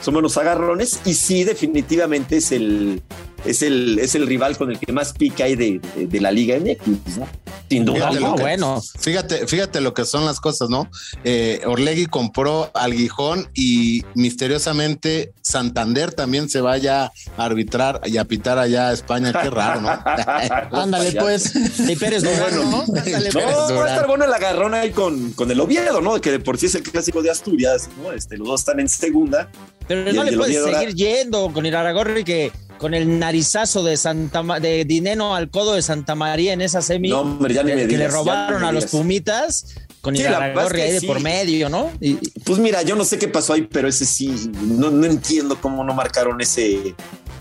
son 0.00 0.14
buenos 0.14 0.38
agarrones 0.38 1.00
y 1.04 1.12
sí, 1.12 1.44
definitivamente 1.44 2.38
es 2.38 2.52
el, 2.52 3.02
es 3.44 3.62
el, 3.62 3.98
es 3.98 4.14
el 4.14 4.26
rival 4.26 4.56
con 4.56 4.70
el 4.70 4.78
que 4.78 4.92
más 4.92 5.12
pica 5.12 5.44
hay 5.44 5.56
de, 5.56 5.80
de, 5.96 6.20
la 6.20 6.30
Liga 6.30 6.58
MX, 6.58 7.18
¿no? 7.18 7.28
Sin 7.68 7.84
duda. 7.84 8.10
Fíjate, 8.10 8.40
bueno. 8.40 8.82
Fíjate, 8.98 9.46
fíjate 9.46 9.80
lo 9.80 9.94
que 9.94 10.04
son 10.04 10.26
las 10.26 10.40
cosas, 10.40 10.68
¿no? 10.68 10.90
Eh, 11.24 11.60
Orlegui 11.66 12.06
compró 12.06 12.70
al 12.74 12.92
Gijón 12.92 13.48
y 13.54 14.02
misteriosamente 14.14 15.32
Santander 15.42 16.12
también 16.12 16.48
se 16.48 16.60
vaya 16.60 17.12
a 17.36 17.44
arbitrar 17.44 18.00
y 18.04 18.18
a 18.18 18.24
pitar 18.24 18.58
allá 18.58 18.88
a 18.88 18.92
España. 18.92 19.32
Qué 19.32 19.50
raro, 19.50 19.80
¿no? 19.80 19.88
Ándale, 20.72 21.12
pues. 21.12 21.54
Y 21.78 21.96
Pérez 21.96 22.22
no, 22.22 22.30
bueno, 22.30 22.64
¿no? 22.64 22.80
Ándale, 22.82 23.30
no, 23.30 23.40
va 23.76 23.84
a 23.84 23.88
estar 23.88 24.06
bueno 24.06 24.24
el 24.24 24.32
agarrón 24.32 24.74
ahí 24.74 24.90
con, 24.90 25.32
con 25.32 25.50
el 25.50 25.60
Oviedo, 25.60 26.00
¿no? 26.00 26.20
Que 26.20 26.32
de 26.32 26.40
por 26.40 26.58
sí 26.58 26.66
es 26.66 26.74
el 26.74 26.82
clásico 26.82 27.22
de 27.22 27.30
Asturias, 27.30 27.88
¿no? 28.02 28.12
Este, 28.12 28.36
los 28.36 28.48
dos 28.48 28.60
están 28.60 28.80
en 28.80 28.88
segunda. 28.88 29.48
Pero 29.86 30.12
no 30.12 30.24
le 30.24 30.36
puedes 30.36 30.64
seguir 30.64 30.94
yendo 30.94 31.52
con 31.52 31.66
Iraragorri 31.66 32.22
que 32.22 32.52
con 32.80 32.94
el 32.94 33.18
narizazo 33.18 33.82
de 33.82 33.98
Santa 33.98 34.42
de 34.58 34.86
Dineno 34.86 35.34
al 35.36 35.50
codo 35.50 35.74
de 35.74 35.82
Santa 35.82 36.14
María 36.14 36.54
en 36.54 36.62
esa 36.62 36.80
semi 36.80 37.10
que, 37.10 37.62
le 37.62 38.08
robaron 38.08 38.64
a 38.64 38.72
los 38.72 38.86
Pumitas 38.86 39.74
con 40.00 40.16
sí, 40.16 40.22
Iraragorri 40.22 40.80
ahí 40.80 40.92
de 40.92 41.02
por 41.02 41.20
medio, 41.20 41.68
¿no? 41.68 41.92
Y, 42.00 42.14
pues 42.40 42.58
mira, 42.58 42.80
yo 42.80 42.96
no 42.96 43.04
sé 43.04 43.18
qué 43.18 43.28
pasó 43.28 43.52
ahí, 43.52 43.68
pero 43.70 43.86
ese 43.86 44.06
sí, 44.06 44.50
no, 44.62 44.90
no 44.90 45.04
entiendo 45.04 45.60
cómo 45.60 45.84
no 45.84 45.92
marcaron 45.92 46.40
ese, 46.40 46.94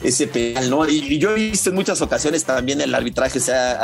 ese 0.03 0.27
penal, 0.27 0.69
¿no? 0.69 0.85
Y, 0.89 1.17
yo 1.19 1.31
he 1.31 1.35
visto 1.35 1.69
en 1.69 1.77
muchas 1.77 2.01
ocasiones 2.01 2.43
también 2.43 2.81
el 2.81 2.93
arbitraje 2.93 3.39
se 3.39 3.53
ha, 3.53 3.79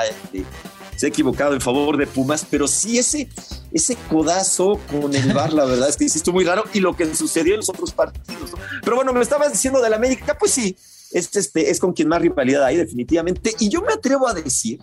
se 0.98 1.06
ha 1.06 1.10
equivocado 1.10 1.54
en 1.54 1.62
favor 1.62 1.96
de 1.96 2.06
Pumas, 2.06 2.46
pero 2.52 2.68
sí 2.68 2.98
ese, 2.98 3.30
ese 3.72 3.96
codazo 4.10 4.78
con 4.92 5.16
el 5.16 5.32
bar, 5.32 5.54
la 5.54 5.64
verdad 5.64 5.88
es 5.88 5.96
que 5.96 6.10
sí 6.10 6.18
estuvo 6.18 6.36
muy 6.36 6.44
raro 6.44 6.66
y 6.74 6.82
lo 6.82 6.98
que 6.98 7.16
sucedió 7.16 7.54
en 7.54 7.62
los 7.62 7.70
otros 7.70 7.94
partidos. 7.94 8.52
¿no? 8.52 8.58
Pero 8.84 8.98
bueno, 8.98 9.14
me 9.14 9.22
estabas 9.22 9.54
diciendo 9.54 9.82
del 9.82 9.94
América, 9.94 10.38
pues 10.38 10.52
sí, 10.52 10.76
es, 11.16 11.34
este, 11.38 11.72
es 11.72 11.80
con 11.80 11.94
quien 11.94 12.10
más 12.10 12.22
rivalidad 12.22 12.64
hay 12.66 12.76
definitivamente. 12.76 13.56
Y 13.60 13.70
yo 13.70 13.82
me 13.82 13.94
atrevo 13.94 14.28
a 14.28 14.34
decir, 14.34 14.80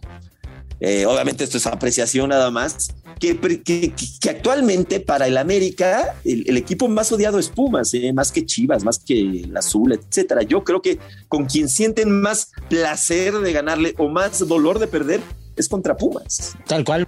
eh, 0.81 1.05
obviamente 1.05 1.45
esto 1.45 1.59
es 1.59 1.67
apreciación 1.67 2.31
nada 2.31 2.51
más, 2.51 2.89
que, 3.21 3.93
actualmente 4.29 4.99
para 4.99 5.29
el 5.29 5.37
América 5.37 6.17
el, 6.25 6.49
el, 6.49 6.57
equipo 6.57 6.89
más 6.89 7.12
odiado 7.12 7.39
es 7.39 7.51
Pumas, 7.51 7.93
eh, 7.93 8.12
más 8.15 8.33
que 8.33 8.47
Chivas, 8.47 8.83
más 8.83 8.99
que 8.99 9.21
el 9.21 9.57
Azul, 9.57 9.93
etcétera. 9.93 10.43
Yo 10.43 10.65
creo 10.65 10.81
que 10.81 10.99
con 11.29 11.45
quien 11.45 11.69
sienten 11.69 12.11
más 12.23 12.51
placer 12.71 13.35
de 13.35 13.53
ganarle 13.53 13.95
o 13.99 14.09
más 14.09 14.39
dolor 14.49 14.79
de 14.79 14.87
perder 14.87 15.21
es 15.55 15.69
contra 15.69 15.99
Pumas. 15.99 16.57
Tal 16.67 16.83
cual. 16.83 17.07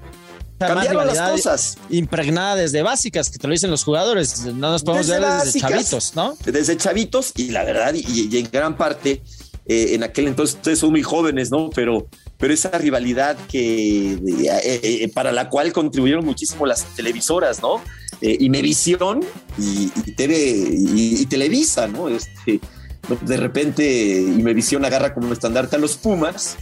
Cambiaron 0.59 1.07
las 1.07 1.31
cosas. 1.31 1.79
Impregnada 1.91 2.57
desde 2.57 2.83
básicas, 2.83 3.31
que 3.31 3.39
te 3.39 3.47
lo 3.47 3.53
dicen 3.53 3.71
los 3.71 3.85
jugadores. 3.85 4.47
No 4.47 4.71
nos 4.71 4.83
podemos 4.83 5.07
desde 5.07 5.21
ver 5.21 5.31
desde 5.31 5.45
básicas, 5.47 5.71
chavitos, 5.71 6.13
¿no? 6.15 6.37
Desde 6.45 6.77
chavitos 6.77 7.33
y 7.37 7.51
la 7.51 7.65
verdad, 7.65 7.95
y, 7.95 8.29
y 8.31 8.39
en 8.39 8.49
gran 8.51 8.77
parte, 8.77 9.23
eh, 9.67 9.95
en 9.95 10.03
aquel 10.03 10.29
entonces 10.29 10.57
ustedes 10.57 10.79
son 10.79 10.91
muy 10.91 11.03
jóvenes, 11.03 11.51
¿no? 11.51 11.71
Pero, 11.71 12.09
pero 12.39 12.53
esa 12.53 12.71
rivalidad 12.71 13.37
que 13.49 14.13
eh, 14.13 14.81
eh, 14.83 15.11
para 15.15 15.33
la 15.33 15.49
cual 15.49 15.73
contribuyeron 15.73 16.25
muchísimo 16.25 16.67
las 16.67 16.85
televisoras, 16.95 17.63
¿no? 17.63 17.81
Eh, 18.21 18.37
Imevisión 18.41 19.21
y, 19.59 19.91
y, 20.05 20.13
TV, 20.13 20.37
y, 20.37 21.23
y, 21.23 21.27
Televisa, 21.27 21.89
¿no? 21.89 22.09
Este, 22.09 22.61
de 23.23 23.37
repente 23.37 24.21
Imevisión 24.21 24.85
agarra 24.85 25.15
como 25.15 25.33
estandarte 25.33 25.77
a 25.77 25.79
los 25.79 25.97
Pumas 25.97 26.57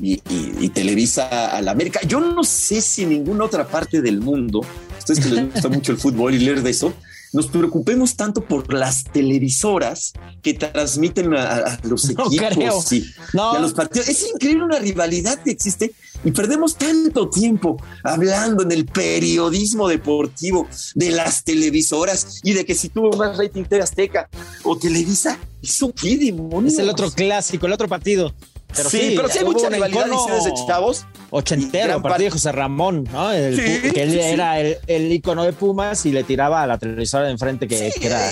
y, 0.00 0.14
y, 0.28 0.54
y, 0.60 0.68
Televisa 0.70 1.48
a 1.48 1.60
la 1.62 1.72
América. 1.72 2.00
Yo 2.06 2.20
no 2.20 2.44
sé 2.44 2.80
si 2.80 3.02
en 3.02 3.10
ninguna 3.10 3.44
otra 3.44 3.66
parte 3.66 4.00
del 4.00 4.20
mundo, 4.20 4.60
ustedes 4.98 5.20
que 5.20 5.28
les 5.30 5.52
gusta 5.52 5.68
mucho 5.68 5.92
el 5.92 5.98
fútbol 5.98 6.34
y 6.34 6.38
leer 6.38 6.62
de 6.62 6.70
eso, 6.70 6.92
nos 7.32 7.46
preocupemos 7.46 8.16
tanto 8.16 8.44
por 8.44 8.72
las 8.74 9.04
televisoras 9.04 10.12
que 10.42 10.54
transmiten 10.54 11.34
a, 11.34 11.58
a 11.58 11.78
los 11.84 12.12
No 12.16 12.26
equipos 12.26 12.92
y, 12.92 13.04
No. 13.34 13.52
y 13.52 13.56
a 13.56 13.60
los 13.60 13.72
partidos. 13.72 14.08
Es 14.08 14.28
increíble 14.28 14.64
una 14.64 14.78
rivalidad 14.78 15.40
que 15.42 15.52
existe 15.52 15.92
y 16.24 16.32
perdemos 16.32 16.76
tanto 16.76 17.30
tiempo 17.30 17.76
hablando 18.02 18.62
en 18.64 18.72
el 18.72 18.84
periodismo 18.84 19.88
deportivo 19.88 20.68
de 20.94 21.10
las 21.10 21.44
televisoras 21.44 22.40
y 22.42 22.52
de 22.52 22.64
que 22.64 22.74
si 22.74 22.88
tuvo 22.88 23.16
más 23.16 23.38
rating 23.38 23.64
TV 23.64 23.82
Azteca 23.82 24.28
o 24.64 24.76
Televisa, 24.76 25.38
¿eso 25.62 25.92
qué 25.94 26.16
demonios? 26.18 26.74
Es 26.74 26.78
el 26.80 26.88
otro 26.90 27.10
clásico, 27.10 27.66
el 27.66 27.72
otro 27.72 27.88
partido. 27.88 28.34
Pero 28.74 28.88
sí, 28.90 28.98
sí, 28.98 29.12
pero 29.16 29.28
sí 29.28 29.38
hay 29.38 29.44
mucha 29.44 29.68
rivalidad 29.68 30.06
desde 30.06 30.52
chavos. 30.66 31.06
Ochentero, 31.32 31.86
partido 31.94 32.02
parte- 32.02 32.24
de 32.24 32.30
José 32.30 32.52
Ramón, 32.52 33.04
¿no? 33.12 33.30
El- 33.32 33.54
Sí, 33.56 33.92
que 33.92 34.02
él 34.02 34.10
sí, 34.12 34.18
era 34.20 34.58
el, 34.60 34.78
el 34.86 35.12
icono 35.12 35.44
de 35.44 35.52
Pumas 35.52 36.04
y 36.06 36.10
le 36.12 36.24
tiraba 36.24 36.62
a 36.62 36.66
la 36.66 36.76
televisora 36.78 37.24
de 37.26 37.30
enfrente 37.32 37.68
que, 37.68 37.92
que 37.98 38.06
era. 38.06 38.30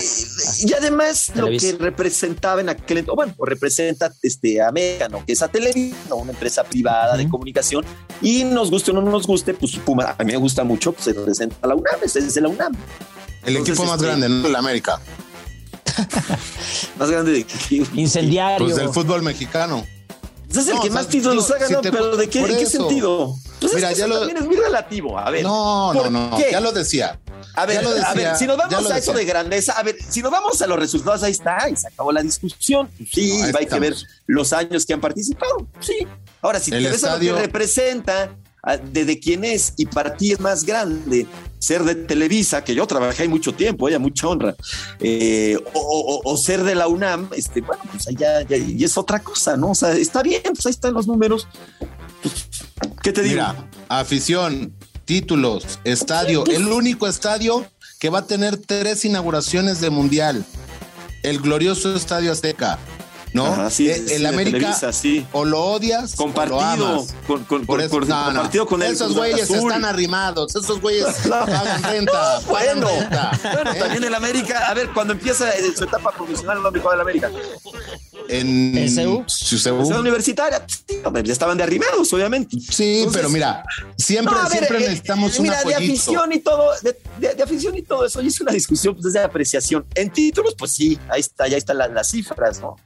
y 0.61 0.73
además 0.73 1.31
lo 1.37 1.47
que 1.47 1.77
representaba 1.79 2.61
en 2.61 2.69
aquel 2.71 2.99
entonces, 2.99 3.17
bueno, 3.17 3.35
representa 3.45 4.13
este 4.23 4.61
América, 4.63 5.09
¿no? 5.09 5.25
Que 5.25 5.33
es 5.33 5.43
a 5.43 5.49
Televisa, 5.49 6.15
una 6.15 6.33
empresa 6.33 6.65
privada 6.65 7.17
de 7.17 7.29
comunicación 7.29 7.85
y 8.21 8.43
nos 8.45 8.71
guste 8.71 8.91
o 8.91 8.95
no 8.95 9.03
nos 9.03 9.27
guste, 9.27 9.55
pues 9.55 9.77
Puma, 9.77 10.15
a 10.19 10.25
mí 10.25 10.33
me 10.33 10.39
gusta 10.39 10.65
mucho, 10.65 10.93
pues 10.93 11.05
se 11.05 11.13
representa 11.13 11.57
a 11.63 11.69
la 11.69 11.75
UNAM, 11.77 12.01
es 12.05 12.15
desde 12.15 12.41
la 12.41 12.49
UNAM, 12.49 12.73
El 13.45 13.57
Entonces, 13.57 13.75
equipo 13.77 13.85
más 13.87 13.95
este- 13.97 14.07
grande, 14.07 14.29
¿no? 14.29 14.47
El 14.49 14.57
América. 14.57 15.01
más 16.99 17.11
grande 17.11 17.33
de 17.33 17.47
Incendiario. 17.95 18.67
Pues 18.67 18.77
del 18.77 18.89
fútbol 18.91 19.23
mexicano. 19.23 19.87
Pues 20.49 20.59
es 20.61 20.69
el 20.69 20.75
No, 20.77 20.81
que 20.83 20.89
o 20.89 20.93
sea, 20.93 21.01
más 21.03 21.09
títulos 21.09 21.47
digo, 21.47 21.55
ha 21.57 21.59
ganado, 21.59 21.83
si 21.83 21.83
te- 21.83 21.93
pero 21.93 22.17
¿de 22.17 22.29
qué, 22.31 22.41
por 22.41 22.51
¿en 22.51 22.57
qué 22.57 22.63
eso. 22.63 22.79
sentido? 22.89 23.35
Pues 23.61 23.75
Mira, 23.75 23.89
es 23.91 23.95
que 23.95 23.99
ya 24.01 24.05
eso 24.07 24.15
lo- 24.15 24.19
también 24.21 24.39
es 24.39 24.45
muy 24.47 24.57
relativo. 24.57 25.19
A 25.19 25.31
ver, 25.31 25.43
No, 25.43 25.93
no, 25.93 26.03
¿por 26.03 26.11
no. 26.11 26.37
qué? 26.39 26.49
Ya 26.53 26.61
lo 26.61 26.73
decía. 26.73 27.19
A 27.55 27.67
ver, 27.67 27.85
a 27.85 28.15
ver, 28.15 28.37
si 28.37 28.47
nos 28.47 28.57
vamos 28.57 28.91
a 28.91 28.99
eso 28.99 29.13
de 29.13 29.25
grandeza, 29.25 29.73
a 29.73 29.83
ver, 29.83 29.97
si 30.09 30.23
nos 30.23 30.31
vamos 30.31 30.61
a 30.63 30.67
los 30.67 30.79
resultados, 30.79 31.23
ahí 31.23 31.33
está, 31.33 31.69
y 31.69 31.77
se 31.77 31.89
acabó 31.89 32.13
la 32.13 32.23
discusión. 32.23 32.89
Sí, 33.13 33.33
Ahí 33.43 33.53
hay 33.59 33.67
que 33.67 33.79
ver 33.81 33.95
los 34.27 34.53
años 34.53 34.87
que 34.87 34.93
han 34.95 35.01
participado. 35.01 35.67
Sí. 35.81 36.07
Ahora, 36.41 36.61
si 36.61 36.73
El 36.73 36.83
te 36.85 36.91
ves 36.91 37.05
a 37.05 37.15
lo 37.15 37.21
que 37.21 37.33
representa, 37.33 38.31
a- 38.63 38.77
de, 38.77 39.05
de 39.05 39.19
quién 39.21 39.45
es, 39.45 39.75
y 39.77 39.87
para 39.87 40.17
ti 40.17 40.33
es 40.33 40.41
más 40.41 40.65
grande 40.65 41.27
ser 41.59 41.83
de 41.85 41.95
Televisa, 41.95 42.63
que 42.65 42.75
yo 42.75 42.87
trabajé 42.87 43.27
mucho 43.29 43.53
tiempo, 43.53 43.87
oye, 43.87 43.99
mucha 43.99 44.29
honra, 44.29 44.55
eh, 45.01 45.57
o, 45.75 45.81
o- 46.25 46.33
o 46.33 46.37
ser 46.37 46.63
de 46.65 46.75
la 46.75 46.87
UNAM, 46.89 47.29
este, 47.37 47.61
bueno, 47.61 47.83
pues 47.91 48.07
ya- 48.17 48.43
y 48.57 48.83
es 48.85 48.97
otra 48.97 49.19
cosa, 49.21 49.57
¿no? 49.57 49.71
O 49.71 49.75
sea, 49.75 49.93
está 49.93 50.23
bien, 50.23 50.43
pues 50.45 50.67
ahí 50.67 50.71
están 50.71 50.95
los 50.95 51.07
números. 51.07 51.47
Pues, 52.23 52.35
¿Qué 53.03 53.13
te 53.13 53.23
digo? 53.23 53.35
Mira, 53.35 53.69
afición, 53.89 54.73
títulos, 55.05 55.79
estadio, 55.85 56.45
el 56.47 56.67
único 56.69 57.07
estadio 57.07 57.67
que 57.99 58.11
va 58.11 58.21
a 58.21 58.27
tener 58.27 58.57
tres 58.57 59.05
inauguraciones 59.05 59.81
de 59.81 59.91
mundial. 59.91 60.45
El 61.25 61.41
glorioso 61.41 61.97
Estadio 61.97 62.31
Azteca. 62.31 62.79
¿No? 63.33 63.47
Ajá, 63.47 63.71
sí, 63.71 63.91
Eh, 63.91 64.03
sí, 64.07 64.15
el 64.15 64.27
América 64.27 64.59
Televisa, 64.59 64.93
sí. 64.93 65.27
o 65.33 65.45
lo 65.45 65.61
odias 65.63 66.13
o 66.15 66.17
lo 66.17 66.17
Compartido 66.25 66.61
amas. 66.61 67.15
con, 67.27 67.45
con, 67.45 67.67
Por 67.67 67.77
con- 67.77 67.81
eso, 67.81 67.99
con- 67.99 68.09
no, 68.09 68.19
no. 68.21 68.25
compartido 68.27 68.67
con 68.67 68.83
el 68.83 68.93
Esos 68.93 69.15
güeyes 69.15 69.51
están 69.51 69.85
arrimados, 69.85 70.55
esos 70.57 70.81
güeyes 70.81 71.07
pagan 71.29 71.83
renta, 71.83 72.41
pagan 72.51 72.81
Bueno, 72.81 72.89
renta. 72.89 73.31
bueno, 73.53 73.73
¿Eh? 73.73 73.79
también 73.79 74.05
el 74.05 74.15
América, 74.15 74.69
a 74.69 74.75
ver, 74.75 74.91
cuando 74.95 75.13
empieza 75.13 75.47
su 75.77 75.85
etapa 75.85 76.11
profesional, 76.13 76.63
¿dónde 76.63 76.81
juega 76.81 76.95
el 76.97 77.01
América? 77.03 77.31
En 78.29 78.89
¿SU? 78.89 79.25
CU. 79.25 79.25
Ciudad 79.85 80.01
universitaria, 80.01 80.65
ya 81.25 81.33
estaban 81.33 81.57
de 81.57 81.65
arrimados, 81.65 82.13
obviamente. 82.13 82.59
Sí, 82.61 82.99
Entonces- 82.99 83.13
pero 83.17 83.29
mira, 83.31 83.65
siempre, 83.97 84.35
No, 84.35 84.43
ver, 84.43 84.51
siempre 84.53 84.77
eh, 84.79 84.81
necesitamos 84.81 85.37
un 85.39 85.43
mira, 85.45 85.63
de 85.65 85.75
afición 85.75 86.33
y 86.33 86.39
todo, 86.41 86.71
de, 86.83 86.97
de- 87.19 87.35
de 87.35 87.43
afición 87.43 87.77
y 87.77 87.83
todo 87.83 88.05
eso, 88.05 88.21
y 88.23 88.27
es 88.29 88.41
una 88.41 88.53
discusión 88.53 88.97
pues, 89.01 89.13
de 89.15 89.21
apreciación. 89.21 89.87
En 89.95 90.11
títulos, 90.11 90.55
pues 90.59 90.73
sí, 90.73 90.99
ahí 91.09 91.21
está, 91.21 91.49
ya 91.49 91.57
están 91.57 91.79
las, 91.79 91.91
las 91.91 92.09
cifras, 92.11 92.61
¿no? 92.61 92.77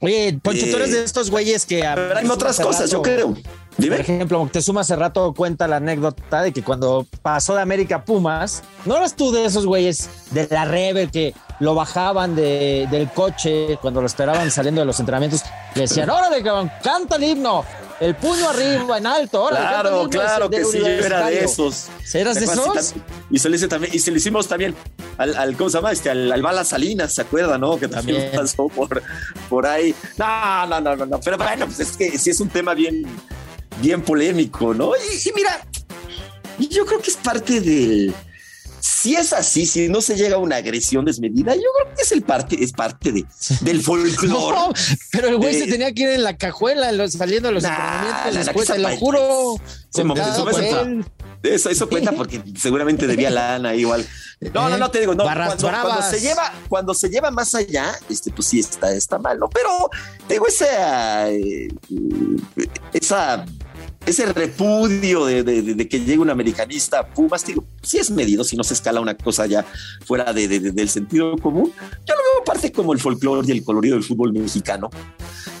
Oye, 0.00 0.38
Poncho, 0.42 0.66
tú 0.70 0.76
eres 0.76 0.90
Eh, 0.90 0.96
de 0.98 1.04
estos 1.04 1.30
güeyes 1.30 1.64
que. 1.64 1.80
Pero 1.80 2.16
hay 2.18 2.26
otras 2.28 2.60
cosas, 2.60 2.90
yo 2.90 3.02
rato- 3.02 3.34
Por 3.76 3.92
ejemplo, 4.00 4.38
Moctezuma 4.38 4.80
hace 4.80 4.96
rato 4.96 5.34
cuenta 5.34 5.68
la 5.68 5.76
anécdota 5.76 6.42
de 6.42 6.52
que 6.52 6.62
cuando 6.62 7.06
pasó 7.22 7.54
de 7.54 7.60
América 7.62 8.04
Pumas, 8.04 8.62
¿no 8.86 8.96
eras 8.96 9.14
tú 9.14 9.30
de 9.32 9.44
esos 9.44 9.66
güeyes 9.66 10.08
de 10.30 10.48
la 10.50 10.64
Rebel 10.64 11.10
que 11.10 11.34
lo 11.60 11.74
bajaban 11.74 12.34
de- 12.34 12.88
del 12.90 13.10
coche 13.10 13.78
cuando 13.82 14.00
lo 14.00 14.06
esperaban 14.06 14.50
saliendo 14.50 14.80
de 14.80 14.86
los 14.86 14.98
entrenamientos? 14.98 15.42
Le 15.74 15.82
decían, 15.82 16.08
órale, 16.08 16.42
cabrón, 16.42 16.70
canta 16.82 17.16
el 17.16 17.24
himno, 17.24 17.64
el 18.00 18.14
puño 18.14 18.48
arriba, 18.48 18.96
en 18.96 19.06
alto, 19.06 19.44
órale, 19.44 19.60
canta 19.64 19.76
el 19.76 19.82
Claro, 19.82 19.98
himno 20.00 20.10
claro 20.10 20.50
que 20.50 20.64
sí, 20.64 20.78
yo 20.78 20.86
era 20.86 21.18
de 21.26 21.36
universitario". 21.36 21.40
esos. 21.40 21.88
¿Eras 22.14 22.34
de 22.36 22.44
esos? 22.46 22.94
Y 23.30 23.38
se 23.38 23.48
le 23.50 23.56
hizo 23.56 23.68
también, 23.68 23.94
y 23.94 23.98
se 23.98 24.10
le 24.10 24.16
hicimos 24.16 24.48
también 24.48 24.74
al, 25.18 25.36
al 25.36 25.54
¿cómo 25.56 25.68
se 25.68 25.76
llama? 25.76 25.92
Este, 25.92 26.08
al, 26.10 26.32
al 26.32 26.40
Bala 26.40 26.64
Salinas, 26.64 27.14
¿se 27.14 27.20
acuerda, 27.20 27.58
no? 27.58 27.76
Que 27.78 27.88
también, 27.88 28.22
También. 28.22 28.40
pasó 28.40 28.68
por, 28.68 29.02
por 29.50 29.66
ahí. 29.66 29.94
No, 30.16 30.66
no, 30.66 30.80
no, 30.80 30.96
no, 30.96 31.04
no. 31.06 31.20
Pero 31.20 31.36
bueno, 31.36 31.66
pues 31.66 31.80
es 31.80 31.94
que 31.96 32.16
sí 32.18 32.30
es 32.30 32.40
un 32.40 32.48
tema 32.48 32.72
bien, 32.74 33.02
bien 33.80 34.02
polémico, 34.02 34.74
¿no? 34.74 34.92
Y, 34.96 35.28
y 35.28 35.32
mira, 35.34 35.66
yo 36.58 36.86
creo 36.86 37.00
que 37.00 37.10
es 37.10 37.16
parte 37.16 37.60
del. 37.60 38.14
Si 38.80 39.16
es 39.16 39.32
así, 39.32 39.66
si 39.66 39.88
no 39.88 40.00
se 40.00 40.14
llega 40.16 40.36
a 40.36 40.38
una 40.38 40.56
agresión 40.56 41.04
desmedida, 41.04 41.54
yo 41.54 41.62
creo 41.76 41.94
que 41.96 42.02
es 42.02 42.12
el 42.12 42.22
parte, 42.22 42.62
es 42.62 42.72
parte 42.72 43.10
de, 43.12 43.24
del 43.62 43.82
folclore. 43.82 44.28
No, 44.28 44.72
pero 45.10 45.28
el 45.28 45.36
güey 45.38 45.56
Eh, 45.56 45.60
se 45.64 45.66
tenía 45.66 45.92
que 45.92 46.02
ir 46.04 46.08
en 46.10 46.22
la 46.22 46.36
cajuela 46.36 46.92
los- 46.92 47.12
saliendo 47.12 47.50
los 47.50 47.62
Nah, 47.64 47.70
entrenamientos 47.70 48.34
nah, 48.34 48.44
después, 48.44 48.68
te 48.68 48.78
lo 48.78 48.96
juro. 48.96 49.60
Se 49.90 50.02
eso. 51.42 51.70
Eso, 51.70 51.88
cuenta 51.88 52.12
porque 52.12 52.42
seguramente 52.58 53.06
debía 53.06 53.30
lana 53.30 53.74
igual. 53.74 54.06
No, 54.52 54.68
no, 54.68 54.76
no 54.76 54.90
te 54.90 55.00
digo, 55.00 55.14
no. 55.14 55.24
Cuando, 55.24 56.02
se 56.02 56.20
lleva, 56.20 56.52
cuando 56.68 56.94
se 56.94 57.08
lleva 57.08 57.30
más 57.30 57.54
allá, 57.54 57.94
este, 58.08 58.30
pues 58.30 58.48
sí 58.48 58.60
está, 58.60 58.92
está 58.92 59.18
mal, 59.18 59.38
¿no? 59.38 59.48
Pero 59.48 59.90
te 60.26 60.34
digo, 60.34 60.46
esa, 60.46 61.30
eh, 61.30 61.68
esa, 62.92 63.44
ese 64.06 64.26
repudio 64.26 65.26
de, 65.26 65.42
de- 65.42 65.62
de- 65.62 65.74
de 65.74 65.88
que 65.88 65.98
llegue 66.00 66.18
un 66.18 66.30
americanista 66.30 67.00
a 67.00 67.06
Pumas, 67.08 67.44
digo, 67.44 67.64
sí 67.82 67.98
es 67.98 68.10
medido, 68.10 68.44
si 68.44 68.56
no 68.56 68.64
se 68.64 68.74
escala 68.74 69.00
una 69.00 69.16
cosa 69.16 69.46
ya 69.46 69.64
fuera 70.04 70.32
de- 70.32 70.48
de- 70.48 70.60
de- 70.60 70.70
del 70.72 70.88
sentido 70.88 71.36
común. 71.38 71.72
Yo 72.06 72.14
lo 72.14 72.20
veo 72.34 72.44
parte 72.44 72.70
como 72.72 72.92
el 72.92 73.00
folclore 73.00 73.46
y 73.48 73.50
el 73.50 73.64
colorido 73.64 73.94
del 73.96 74.04
fútbol 74.04 74.32
mexicano 74.32 74.90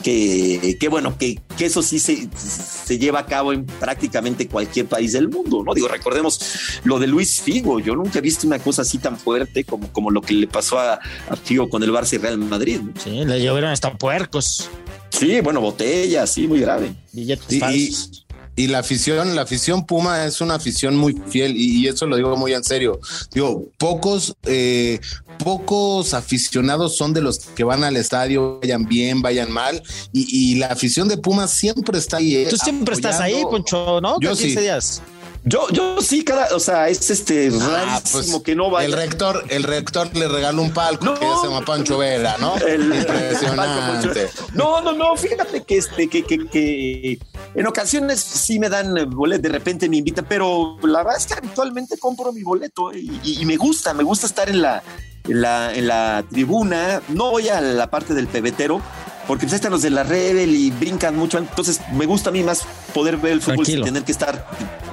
que, 0.02 0.76
que 0.78 0.88
bueno, 0.88 1.16
que, 1.18 1.40
que 1.58 1.66
eso 1.66 1.82
sí 1.82 1.98
se, 1.98 2.28
se 2.36 2.98
lleva 2.98 3.20
a 3.20 3.26
cabo 3.26 3.52
en 3.52 3.64
prácticamente 3.66 4.46
cualquier 4.46 4.86
país 4.86 5.12
del 5.12 5.28
mundo, 5.28 5.62
¿no? 5.64 5.74
Digo, 5.74 5.88
recordemos 5.88 6.40
lo 6.84 6.98
de 7.00 7.08
Luis 7.08 7.40
Figo, 7.40 7.80
yo 7.80 7.96
nunca 7.96 8.18
he 8.20 8.22
visto 8.22 8.46
una 8.46 8.58
cosa 8.60 8.82
así 8.82 8.98
tan 8.98 9.18
fuerte 9.18 9.64
como, 9.64 9.92
como 9.92 10.10
lo 10.10 10.20
que 10.20 10.34
le 10.34 10.46
pasó 10.46 10.78
a, 10.78 10.94
a 11.28 11.36
Figo 11.36 11.68
con 11.68 11.82
el 11.82 11.90
Barça 11.90 12.14
y 12.14 12.18
Real 12.18 12.38
Madrid. 12.38 12.80
¿no? 12.82 12.92
Sí, 13.02 13.24
le 13.24 13.42
llovieron 13.42 13.70
hasta 13.70 13.92
puercos, 13.96 14.70
Sí, 15.10 15.40
bueno, 15.40 15.60
botella, 15.62 16.26
sí, 16.26 16.46
muy 16.46 16.60
grave. 16.60 16.92
billetes 17.12 17.50
y- 17.52 17.58
falsos. 17.58 18.10
Y 18.12 18.25
la 18.56 18.78
afición, 18.78 19.36
la 19.36 19.42
afición 19.42 19.84
Puma 19.84 20.24
es 20.24 20.40
una 20.40 20.54
afición 20.54 20.96
muy 20.96 21.14
fiel 21.28 21.54
y, 21.56 21.86
eso 21.86 22.06
lo 22.06 22.16
digo 22.16 22.36
muy 22.36 22.54
en 22.54 22.64
serio. 22.64 22.98
Digo, 23.32 23.64
pocos, 23.76 24.34
eh, 24.44 24.98
pocos 25.38 26.14
aficionados 26.14 26.96
son 26.96 27.12
de 27.12 27.20
los 27.20 27.40
que 27.40 27.64
van 27.64 27.84
al 27.84 27.96
estadio, 27.96 28.58
vayan 28.60 28.86
bien, 28.86 29.20
vayan 29.20 29.52
mal. 29.52 29.82
Y, 30.12 30.54
la 30.56 30.68
afición 30.68 31.08
de 31.08 31.18
Puma 31.18 31.48
siempre 31.48 31.98
está 31.98 32.16
ahí. 32.16 32.34
Eh, 32.34 32.46
Tú 32.48 32.56
siempre 32.56 32.94
estás 32.94 33.20
ahí, 33.20 33.42
Poncho, 33.42 34.00
¿no? 34.00 34.18
Yo 34.20 34.34
sí. 34.34 34.56
días. 34.56 35.02
Yo, 35.48 35.68
yo 35.70 36.00
sí, 36.02 36.24
cada, 36.24 36.52
o 36.56 36.58
sea, 36.58 36.88
es 36.88 37.08
este 37.08 37.50
ah, 37.62 38.02
pues, 38.10 38.34
que 38.44 38.56
no 38.56 38.68
vaya. 38.68 38.86
El 38.86 38.92
rector, 38.92 39.44
el 39.48 39.62
rector 39.62 40.14
le 40.16 40.26
regaló 40.26 40.60
un 40.60 40.72
palco 40.72 41.04
no, 41.04 41.14
que 41.14 41.24
se 41.24 41.46
llama 41.46 41.64
Pancho 41.64 41.98
Vela, 41.98 42.36
¿no? 42.40 42.56
Impresionante. 42.56 44.28
No, 44.54 44.80
no, 44.80 44.92
no, 44.92 45.16
fíjate 45.16 45.62
que 45.62 45.76
este, 45.78 46.08
que, 46.08 46.24
que, 46.24 46.48
que 46.48 47.20
en 47.56 47.66
ocasiones 47.66 48.20
sí 48.20 48.58
me 48.58 48.68
dan 48.68 48.94
boleto, 49.10 49.42
de 49.42 49.48
repente 49.48 49.88
me 49.88 49.96
invitan, 49.96 50.26
pero 50.28 50.76
la 50.82 50.98
verdad 50.98 51.16
es 51.16 51.26
que 51.26 51.34
habitualmente 51.34 51.98
compro 51.98 52.32
mi 52.32 52.42
boleto 52.42 52.92
y, 52.92 53.44
me 53.46 53.56
gusta, 53.56 53.94
me 53.94 54.04
gusta 54.04 54.26
estar 54.26 54.48
en 54.50 54.60
la, 54.60 54.82
en 55.26 55.40
la, 55.40 55.74
en 55.74 55.86
la 55.86 56.24
tribuna. 56.30 57.00
No 57.08 57.30
voy 57.30 57.48
a 57.48 57.60
la 57.60 57.90
parte 57.90 58.12
del 58.12 58.26
pebetero, 58.26 58.82
porque 59.26 59.46
pues 59.46 59.54
están 59.54 59.72
los 59.72 59.82
de 59.82 59.90
la 59.90 60.02
Rebel 60.02 60.54
y 60.54 60.70
brincan 60.70 61.16
mucho. 61.16 61.38
Entonces 61.38 61.80
me 61.92 62.06
gusta 62.06 62.30
a 62.30 62.32
mí 62.32 62.42
más 62.42 62.62
poder 62.94 63.16
ver 63.16 63.32
el 63.32 63.40
fútbol 63.42 63.66
sin 63.66 63.82
tener 63.82 64.04
que 64.04 64.12
estar 64.12 64.46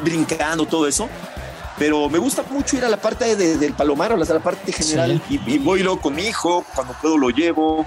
brincando 0.04 0.66
todo 0.66 0.88
eso. 0.88 1.10
Pero 1.78 2.08
me 2.08 2.20
gusta 2.20 2.44
mucho 2.50 2.78
ir 2.78 2.86
a 2.86 2.90
la 2.90 2.98
parte 2.98 3.36
del 3.36 3.74
Palomar, 3.74 4.12
a 4.14 4.18
la 4.18 4.40
parte 4.40 4.72
general. 4.72 5.22
Y, 5.30 5.58
voy 5.58 5.82
luego 5.82 6.00
con 6.00 6.16
mi 6.16 6.24
hijo, 6.24 6.64
cuando 6.74 6.96
puedo 7.02 7.18
lo 7.18 7.30
llevo. 7.30 7.86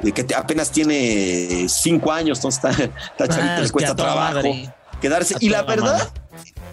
Que 0.00 0.26
apenas 0.34 0.70
tiene 0.70 1.66
cinco 1.68 2.12
años, 2.12 2.38
entonces 2.38 2.62
está, 2.62 2.84
está 2.84 3.24
ah, 3.24 3.28
chavito, 3.28 3.62
le 3.62 3.70
cuesta 3.70 3.96
trabajo 3.96 4.48
quedarse. 5.00 5.34
y 5.40 5.48
la 5.48 5.62
verdad, 5.62 6.12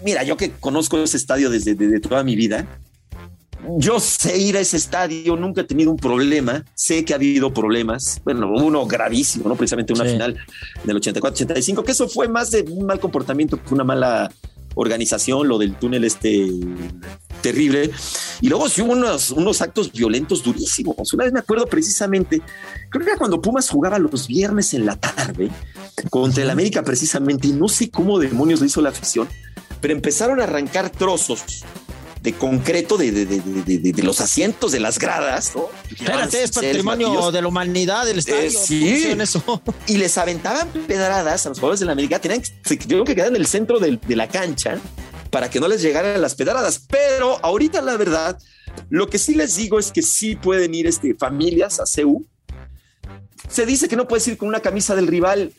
mira, 0.04 0.22
yo 0.22 0.36
que 0.36 0.52
conozco 0.52 0.98
ese 0.98 1.16
estadio 1.16 1.50
desde, 1.50 1.74
desde 1.74 2.00
toda 2.00 2.22
mi 2.22 2.36
vida, 2.36 2.66
yo 3.78 3.98
sé 4.00 4.38
ir 4.38 4.56
a 4.56 4.60
ese 4.60 4.76
estadio, 4.76 5.36
nunca 5.36 5.62
he 5.62 5.64
tenido 5.64 5.90
un 5.90 5.96
problema, 5.96 6.64
sé 6.74 7.04
que 7.04 7.12
ha 7.12 7.16
habido 7.16 7.52
problemas, 7.52 8.20
bueno, 8.24 8.50
uno 8.52 8.86
gravísimo, 8.86 9.48
¿no? 9.48 9.56
Precisamente 9.56 9.92
una 9.92 10.04
final 10.04 10.36
del 10.84 11.00
84-85, 11.00 11.84
que 11.84 11.92
eso 11.92 12.08
fue 12.08 12.28
más 12.28 12.50
de 12.50 12.62
un 12.62 12.86
mal 12.86 13.00
comportamiento 13.00 13.62
que 13.62 13.74
una 13.74 13.84
mala 13.84 14.30
organización, 14.76 15.48
lo 15.48 15.58
del 15.58 15.74
túnel 15.74 16.04
este 16.04 16.48
terrible. 17.42 17.90
Y 18.40 18.48
luego 18.48 18.68
sí 18.68 18.82
hubo 18.82 18.92
unos, 18.92 19.30
unos 19.30 19.60
actos 19.62 19.90
violentos 19.90 20.42
durísimos. 20.42 21.12
Una 21.12 21.24
vez 21.24 21.32
me 21.32 21.40
acuerdo 21.40 21.66
precisamente, 21.66 22.40
creo 22.90 23.04
que 23.04 23.10
era 23.10 23.18
cuando 23.18 23.40
Pumas 23.40 23.68
jugaba 23.68 23.98
los 23.98 24.28
viernes 24.28 24.74
en 24.74 24.86
la 24.86 24.96
tarde 24.96 25.50
contra 26.10 26.44
el 26.44 26.50
América 26.50 26.82
precisamente, 26.82 27.48
y 27.48 27.52
no 27.52 27.68
sé 27.68 27.90
cómo 27.90 28.18
demonios 28.18 28.60
lo 28.60 28.66
hizo 28.66 28.80
la 28.80 28.90
afición, 28.90 29.28
pero 29.80 29.94
empezaron 29.94 30.40
a 30.40 30.44
arrancar 30.44 30.90
trozos 30.90 31.64
de 32.26 32.32
concreto 32.32 32.98
de, 32.98 33.12
de, 33.12 34.02
los 34.02 34.20
asientos, 34.20 34.72
de 34.72 34.80
las 34.80 34.98
gradas. 34.98 35.52
¿no? 35.54 35.68
Espérate, 35.88 36.42
es 36.42 36.50
patrimonio 36.50 37.30
de 37.30 37.40
la 37.40 37.46
humanidad 37.46 38.04
del 38.04 38.18
estadio. 38.18 38.50
sí. 38.50 39.06
Y 39.86 39.96
les 39.96 40.18
aventaban 40.18 40.68
pedradas 40.88 41.46
a 41.46 41.50
los 41.50 41.58
jugadores 41.60 41.78
de 41.78 41.86
la 41.86 41.92
América. 41.92 42.18
Tenían, 42.18 42.42
tuvieron 42.64 43.06
que 43.06 43.14
quedar 43.14 43.28
en 43.28 43.36
el 43.36 43.46
centro 43.46 43.78
de, 43.78 44.00
la 44.08 44.26
cancha 44.26 44.80
para 45.30 45.48
que 45.48 45.60
no 45.60 45.68
les 45.68 45.82
llegaran 45.82 46.20
las 46.20 46.34
pedradas. 46.34 46.84
Pero 46.90 47.38
ahorita, 47.44 47.80
la 47.80 47.96
verdad, 47.96 48.36
lo 48.90 49.08
que 49.08 49.18
sí 49.18 49.36
les 49.36 49.54
digo 49.54 49.78
es 49.78 49.92
que 49.92 50.02
sí 50.02 50.34
pueden 50.34 50.74
ir 50.74 50.88
este, 50.88 51.14
familias 51.14 51.78
a 51.78 51.86
CEU. 51.86 52.26
Se 53.48 53.66
dice 53.66 53.86
que 53.86 53.94
no 53.94 54.08
puedes 54.08 54.26
ir 54.26 54.36
con 54.36 54.48
una 54.48 54.58
camisa 54.58 54.96
del 54.96 55.06
rival. 55.06 55.52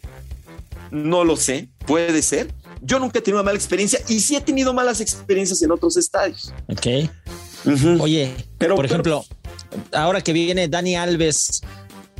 No 0.91 1.23
lo 1.23 1.37
sé, 1.37 1.69
puede 1.85 2.21
ser 2.21 2.53
yo 2.81 2.99
nunca 2.99 3.19
he 3.19 3.21
tenido 3.21 3.39
una 3.39 3.45
mala 3.45 3.57
experiencia 3.57 3.99
y 4.07 4.19
sí 4.19 4.35
he 4.35 4.41
tenido 4.41 4.73
malas 4.73 5.01
experiencias 5.01 5.61
en 5.61 5.71
otros 5.71 5.97
estadios. 5.97 6.53
Ok. 6.67 7.09
Oye, 7.99 8.33
pero, 8.57 8.75
por 8.75 8.85
ejemplo, 8.85 9.25
ahora 9.91 10.21
que 10.21 10.33
viene 10.33 10.67
Dani 10.67 10.95
Alves 10.95 11.61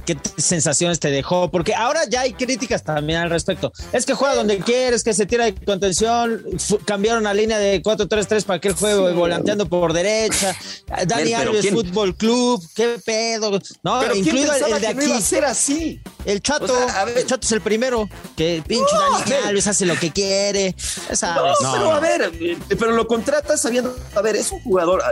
¿Qué 0.07 0.17
sensaciones 0.37 1.01
te 1.01 1.11
dejó? 1.11 1.51
Porque 1.51 1.75
ahora 1.75 1.99
ya 2.09 2.21
hay 2.21 2.31
críticas 2.31 2.81
también 2.81 3.19
al 3.19 3.29
respecto. 3.29 3.73
Es 3.91 4.05
que 4.05 4.13
juega 4.13 4.35
donde 4.35 4.59
quieres, 4.59 5.03
que 5.03 5.13
se 5.13 5.25
tira 5.25 5.43
de 5.43 5.53
contención. 5.53 6.45
Cambiaron 6.85 7.25
la 7.25 7.33
línea 7.33 7.59
de 7.59 7.83
4-3-3 7.83 8.45
para 8.45 8.61
que 8.61 8.69
él 8.69 8.75
juegue 8.75 9.11
volanteando 9.11 9.67
por 9.67 9.91
derecha. 9.91 10.55
Dani 11.05 11.33
Alves 11.33 11.69
Fútbol 11.71 12.15
Club, 12.15 12.63
qué 12.73 13.01
pedo. 13.05 13.59
No, 13.83 13.99
¿Pero 13.99 14.15
incluido 14.15 14.53
el, 14.53 14.79
de 14.79 14.87
aquí. 14.87 15.21
ser 15.21 15.43
así. 15.43 16.01
El 16.23 16.41
Chato, 16.41 16.73
el 17.13 17.25
Chato 17.25 17.45
es 17.45 17.51
el 17.51 17.59
primero 17.59 18.07
que 18.37 18.63
pinche 18.65 18.95
Dani 18.95 19.47
Alves 19.47 19.67
hace 19.67 19.85
lo 19.85 19.99
que 19.99 20.11
quiere. 20.11 20.73
No, 21.21 21.73
pero 21.73 21.91
a 21.91 21.99
ver, 21.99 22.31
pero 22.79 22.93
lo 22.93 23.07
contratas 23.07 23.59
sabiendo, 23.59 23.93
a 24.15 24.21
ver, 24.21 24.37
es 24.37 24.53
un 24.53 24.61
jugador. 24.61 25.03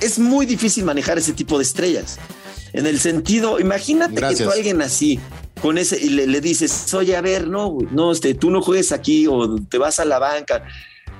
Es 0.00 0.18
muy 0.18 0.46
difícil 0.46 0.84
manejar 0.84 1.18
ese 1.18 1.34
tipo 1.34 1.58
de 1.58 1.64
estrellas 1.64 2.18
en 2.76 2.86
el 2.86 3.00
sentido, 3.00 3.58
imagínate 3.58 4.14
que 4.14 4.36
tú 4.36 4.50
alguien 4.50 4.82
así, 4.82 5.18
con 5.62 5.78
ese, 5.78 5.98
y 5.98 6.10
le, 6.10 6.40
dices, 6.42 6.92
oye, 6.92 7.16
a 7.16 7.22
ver, 7.22 7.48
no, 7.48 7.78
no, 7.90 8.12
este, 8.12 8.34
tú 8.34 8.50
no 8.50 8.60
juegues 8.60 8.92
aquí 8.92 9.26
o 9.26 9.56
te 9.62 9.78
vas 9.78 9.98
a 9.98 10.04
la 10.04 10.18
banca. 10.18 10.62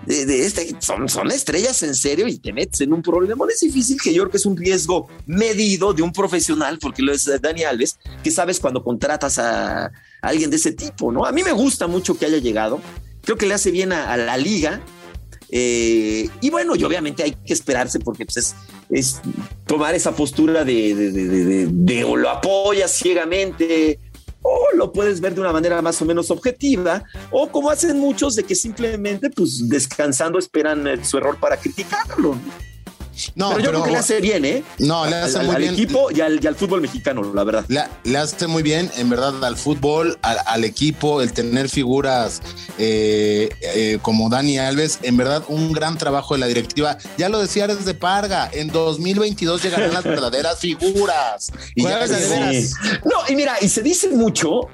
De, 0.04 0.44
este, 0.44 0.76
son, 0.78 1.08
son 1.08 1.32
estrellas 1.32 1.82
en 1.82 1.94
serio 1.94 2.28
y 2.28 2.38
te 2.38 2.52
metes 2.52 2.82
en 2.82 2.92
un 2.92 3.00
problema. 3.02 3.44
No 3.44 3.50
es 3.50 3.60
difícil 3.60 3.96
que 4.00 4.12
yo 4.12 4.22
creo 4.22 4.30
que 4.30 4.36
es 4.36 4.46
un 4.46 4.56
riesgo 4.56 5.08
medido 5.24 5.94
de 5.94 6.02
un 6.02 6.12
profesional, 6.12 6.78
porque 6.78 7.02
lo 7.02 7.12
es 7.12 7.24
Dani 7.40 7.64
Alves, 7.64 7.98
que 8.22 8.30
sabes 8.30 8.60
cuando 8.60 8.84
contratas 8.84 9.38
a, 9.38 9.90
alguien 10.20 10.50
de 10.50 10.56
ese 10.56 10.72
tipo, 10.72 11.10
¿no? 11.10 11.24
A 11.24 11.32
mí 11.32 11.42
me 11.42 11.52
gusta 11.52 11.86
mucho 11.86 12.18
que 12.18 12.26
haya 12.26 12.38
llegado. 12.38 12.80
Creo 13.22 13.38
que 13.38 13.46
le 13.46 13.54
hace 13.54 13.70
bien 13.70 13.92
a 13.92 14.16
la 14.16 14.36
liga 14.36 14.82
eh, 15.50 16.28
y 16.40 16.50
bueno, 16.50 16.74
y 16.74 16.84
obviamente 16.84 17.22
hay 17.22 17.32
que 17.32 17.52
esperarse 17.52 17.98
porque 18.00 18.26
pues, 18.26 18.54
es, 18.90 19.20
tomar 19.66 19.94
esa 19.94 20.14
postura 20.14 20.64
de, 20.64 22.04
o 22.06 22.16
lo 22.16 22.30
apoyas 22.30 22.92
ciegamente 22.92 24.00
o 24.42 24.68
lo 24.76 24.92
puedes 24.92 25.20
ver 25.20 25.34
de 25.34 25.40
una 25.40 25.52
manera 25.52 25.82
más 25.82 26.00
o 26.00 26.04
menos 26.04 26.30
objetiva, 26.30 27.02
o 27.32 27.48
como 27.48 27.68
hacen 27.68 27.98
muchos 27.98 28.36
de 28.36 28.44
que 28.44 28.54
simplemente 28.54 29.28
pues 29.28 29.68
descansando 29.68 30.38
esperan 30.38 30.86
eh, 30.86 31.04
su 31.04 31.18
error 31.18 31.36
para 31.40 31.56
criticarlo. 31.56 32.36
No, 32.36 32.40
pero 33.36 33.58
yo 33.58 33.70
creo 33.70 33.84
que 33.84 33.90
le 33.90 33.96
hace 33.96 34.20
bien, 34.20 34.44
¿eh? 34.44 34.62
No, 34.78 35.06
le 35.06 35.16
hace 35.16 35.38
muy 35.38 35.56
bien. 35.56 35.68
Al 35.68 35.74
equipo 35.74 36.10
y 36.10 36.20
al, 36.20 36.56
fútbol 36.56 36.80
mexicano, 36.80 37.32
la 37.34 37.44
verdad. 37.44 37.64
Le, 37.68 38.18
hace 38.18 38.46
muy 38.46 38.62
bien, 38.62 38.90
en 38.96 39.08
verdad, 39.08 39.44
al 39.44 39.56
fútbol, 39.56 40.18
al, 40.22 40.64
equipo, 40.64 41.22
el 41.22 41.32
tener 41.32 41.68
figuras 41.68 42.42
eh, 42.78 43.48
eh, 43.60 43.98
como 44.02 44.28
Dani 44.28 44.58
Alves, 44.58 44.98
en 45.02 45.16
verdad, 45.16 45.42
un 45.48 45.72
gran 45.72 45.98
trabajo 45.98 46.34
de 46.34 46.40
la 46.40 46.46
directiva. 46.46 46.98
Ya 47.18 47.28
lo 47.28 47.40
decía 47.40 47.66
desde 47.66 47.94
Parga, 47.94 48.50
en 48.52 48.68
2022 48.68 49.62
llegarán 49.62 49.92
las 49.92 50.04
verdaderas 50.04 50.58
figuras. 50.58 51.52
Y 51.74 51.82
No, 51.82 51.90
y 53.28 53.36
mira, 53.36 53.56
y 53.60 53.68
se 53.68 53.82
dice 53.82 54.08
mucho, 54.10 54.68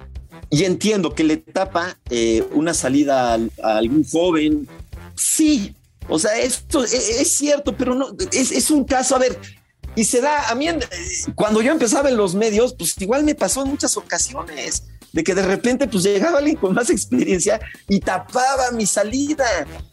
y 0.51 0.65
entiendo 0.65 1.15
que 1.15 1.25
le 1.25 1.39
tapa 1.39 1.97
eh, 2.11 2.47
una 2.53 2.75
salida 2.75 3.39
a 3.63 3.77
algún 3.77 4.05
joven. 4.05 4.69
Sí, 5.15 5.75
o 6.09 6.19
sea, 6.19 6.39
esto 6.39 6.85
es, 6.85 7.33
cierto, 7.33 7.77
pero 7.77 7.95
no, 7.95 8.09
es, 8.33 8.71
un 8.71 8.85
caso, 8.85 9.17
a 9.17 9.19
ver, 9.19 9.39
y 9.95 10.05
se 10.05 10.21
da, 10.21 10.49
a 10.49 10.55
mí, 10.55 10.67
cuando 11.35 11.61
yo 11.63 11.73
empezaba 11.73 12.09
en 12.09 12.17
los 12.17 12.35
medios, 12.35 12.75
pues 12.75 12.95
igual 13.01 13.25
me 13.25 13.35
pasó 13.35 13.63
en 13.63 13.71
muchas 13.71 13.97
ocasiones, 13.97 14.85
de 15.13 15.23
que 15.23 15.35
de 15.35 15.43
repente 15.43 15.87
pues 15.87 16.05
llegaba 16.05 16.39
alguien 16.39 16.57
con 16.57 16.73
más 16.75 16.89
experiencia 16.89 17.61
y 17.89 18.01
tapaba 18.01 18.71
mi 18.73 18.87
salida. 18.87 19.45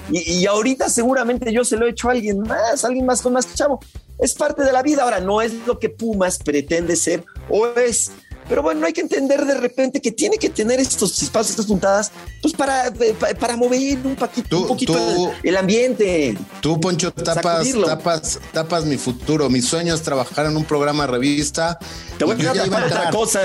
Y, 0.09 0.19
y 0.31 0.45
ahorita 0.45 0.89
seguramente 0.89 1.51
yo 1.51 1.65
se 1.65 1.75
lo 1.75 1.85
he 1.85 1.89
hecho 1.89 2.07
a 2.07 2.13
alguien 2.13 2.39
más, 2.39 2.85
alguien 2.85 3.05
más 3.05 3.21
con 3.21 3.33
más 3.33 3.53
chavo. 3.53 3.81
Es 4.17 4.33
parte 4.33 4.63
de 4.63 4.71
la 4.71 4.81
vida. 4.81 5.03
Ahora, 5.03 5.19
no 5.19 5.41
es 5.41 5.53
lo 5.67 5.77
que 5.77 5.89
Pumas 5.89 6.39
pretende 6.39 6.95
ser 6.95 7.25
o 7.49 7.67
es 7.67 8.11
pero 8.49 8.63
bueno, 8.63 8.85
hay 8.85 8.93
que 8.93 9.01
entender 9.01 9.45
de 9.45 9.53
repente 9.53 10.01
que 10.01 10.11
tiene 10.11 10.37
que 10.37 10.49
tener 10.49 10.79
estos 10.79 11.21
espacios, 11.21 11.51
estas 11.51 11.67
puntadas, 11.67 12.11
pues 12.41 12.53
para, 12.53 12.87
eh, 12.87 13.15
para 13.39 13.55
mover 13.55 13.99
un, 14.03 14.15
poquito, 14.15 14.61
un 14.61 14.67
poquito 14.67 15.31
el, 15.43 15.55
ambiente. 15.55 16.35
Tú, 16.59 16.79
Poncho, 16.79 17.13
tapas, 17.13 17.67
tapas, 17.85 18.39
tapas 18.51 18.85
mi 18.85 18.97
futuro. 18.97 19.49
Mi 19.51 19.61
sueño 19.61 19.93
es 19.93 20.01
trabajar 20.01 20.47
en 20.47 20.57
un 20.57 20.65
programa 20.65 21.05
revista. 21.05 21.77
Te 22.19 22.25
voy 22.25 22.35
a 22.35 22.37
yo 22.37 22.53
ya 22.53 22.65
iba 22.65 22.77
a 22.77 22.83
entrar. 22.83 23.13
cosa. 23.13 23.39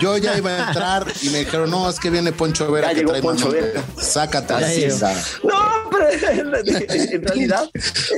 Yo 0.00 0.18
ya 0.18 0.36
iba 0.36 0.50
a 0.50 0.68
entrar 0.68 1.06
y 1.22 1.28
me 1.30 1.38
dijeron, 1.38 1.70
no, 1.70 1.88
es 1.88 2.00
que 2.00 2.10
viene 2.10 2.32
Poncho 2.32 2.70
Vera. 2.72 2.92
Ya 2.92 2.98
que 2.98 3.06
trae 3.06 3.22
Poncho 3.22 3.50
Vera. 3.50 3.84
Sácate. 3.96 4.54
No, 5.44 5.54
pero 5.90 6.10
en, 6.32 7.22
realidad, 7.22 7.70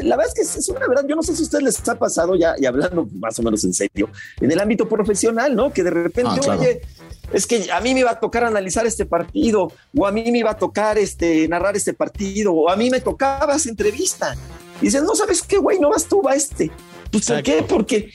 la 0.02 0.16
verdad 0.16 0.32
es 0.34 0.52
que 0.52 0.58
es 0.60 0.68
una 0.70 0.88
verdad. 0.88 1.04
Yo 1.06 1.14
no 1.14 1.22
sé 1.22 1.36
si 1.36 1.42
a 1.42 1.44
ustedes 1.44 1.62
les 1.62 1.88
ha 1.88 1.98
pasado 1.98 2.36
ya, 2.36 2.54
y 2.58 2.64
hablando 2.64 3.06
más 3.18 3.38
o 3.38 3.42
menos 3.42 3.62
en 3.64 3.74
serio, 3.74 4.08
en 4.40 4.50
el 4.50 4.58
ámbito 4.58 4.88
profesional, 4.88 5.54
¿no? 5.54 5.70
Que 5.70 5.82
de 5.82 5.90
repente 5.90 6.40
Ah, 6.48 6.56
oye, 6.56 6.80
es 7.32 7.46
que 7.46 7.70
a 7.70 7.80
mí 7.80 7.92
me 7.92 8.00
iba 8.00 8.10
a 8.10 8.18
tocar 8.18 8.44
analizar 8.44 8.86
este 8.86 9.04
partido, 9.04 9.70
o 9.94 10.06
a 10.06 10.10
mí 10.10 10.32
me 10.32 10.38
iba 10.38 10.52
a 10.52 10.56
tocar 10.56 10.96
este, 10.96 11.46
narrar 11.48 11.76
este 11.76 11.92
partido, 11.92 12.54
o 12.54 12.70
a 12.70 12.76
mí 12.76 12.88
me 12.88 13.02
tocaba 13.02 13.56
esa 13.56 13.68
entrevista. 13.68 14.34
Y 14.80 14.86
dices, 14.86 15.02
no 15.02 15.14
sabes 15.14 15.42
qué, 15.42 15.58
güey, 15.58 15.78
no 15.78 15.90
vas 15.90 16.06
tú, 16.06 16.22
va 16.22 16.34
este. 16.34 16.70
Pues, 17.10 17.26
¿por 17.26 17.42
qué? 17.42 17.64
Porque, 17.66 18.12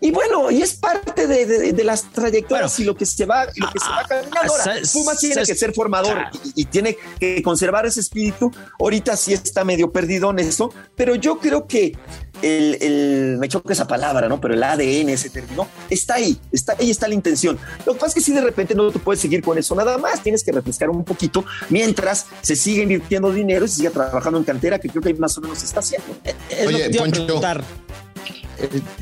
y 0.00 0.10
bueno, 0.10 0.50
y 0.50 0.62
es 0.62 0.74
parte 0.74 1.26
de, 1.26 1.46
de, 1.46 1.72
de 1.72 1.84
las 1.84 2.04
trayectorias 2.12 2.78
y 2.80 2.84
lo 2.84 2.94
que 2.94 3.06
se 3.06 3.26
va, 3.26 3.46
lo 3.46 3.72
que 3.72 3.78
se 3.78 3.88
va 3.88 4.04
caminando. 4.08 4.52
Ahora, 4.52 4.76
Pumas 4.92 5.18
tiene 5.18 5.42
que 5.44 5.54
ser 5.54 5.72
formador 5.72 6.18
y, 6.44 6.62
y, 6.62 6.64
tiene 6.66 6.96
que 7.18 7.42
conservar 7.42 7.86
ese 7.86 8.00
espíritu. 8.00 8.50
Ahorita 8.78 9.16
sí 9.16 9.32
está 9.32 9.64
medio 9.64 9.90
perdido 9.90 10.30
en 10.30 10.38
eso, 10.38 10.72
pero 10.94 11.14
yo 11.14 11.38
creo 11.38 11.66
que 11.66 11.96
el, 12.42 12.78
el, 12.80 13.36
me 13.38 13.48
choca 13.48 13.72
esa 13.72 13.86
palabra, 13.86 14.28
¿no? 14.28 14.40
Pero 14.40 14.54
el 14.54 14.62
ADN, 14.62 15.08
ese 15.10 15.30
término, 15.30 15.68
está 15.90 16.14
ahí, 16.14 16.38
está 16.52 16.74
ahí 16.78 16.90
está 16.90 17.08
la 17.08 17.14
intención. 17.14 17.58
Lo 17.84 17.94
que 17.94 18.00
pasa 18.00 18.08
es 18.08 18.14
que 18.14 18.20
si 18.20 18.32
de 18.32 18.40
repente 18.40 18.74
no 18.74 18.90
te 18.90 18.98
puedes 18.98 19.20
seguir 19.20 19.42
con 19.42 19.58
eso 19.58 19.74
nada 19.74 19.98
más, 19.98 20.22
tienes 20.22 20.44
que 20.44 20.52
refrescar 20.52 20.90
un 20.90 21.04
poquito 21.04 21.44
mientras 21.70 22.26
se 22.42 22.56
sigue 22.56 22.82
invirtiendo 22.82 23.32
dinero 23.32 23.64
y 23.64 23.68
se 23.68 23.76
sigue 23.76 23.90
trabajando 23.90 24.38
en 24.38 24.44
cantera, 24.44 24.78
que 24.78 24.88
creo 24.88 25.02
que 25.02 25.14
más 25.14 25.36
o 25.38 25.40
menos 25.40 25.58
se 25.58 25.66
está 25.66 25.80
haciendo. 25.80 26.06
Es 26.24 26.66
Oye, 26.66 26.90
Poncho. 26.90 27.40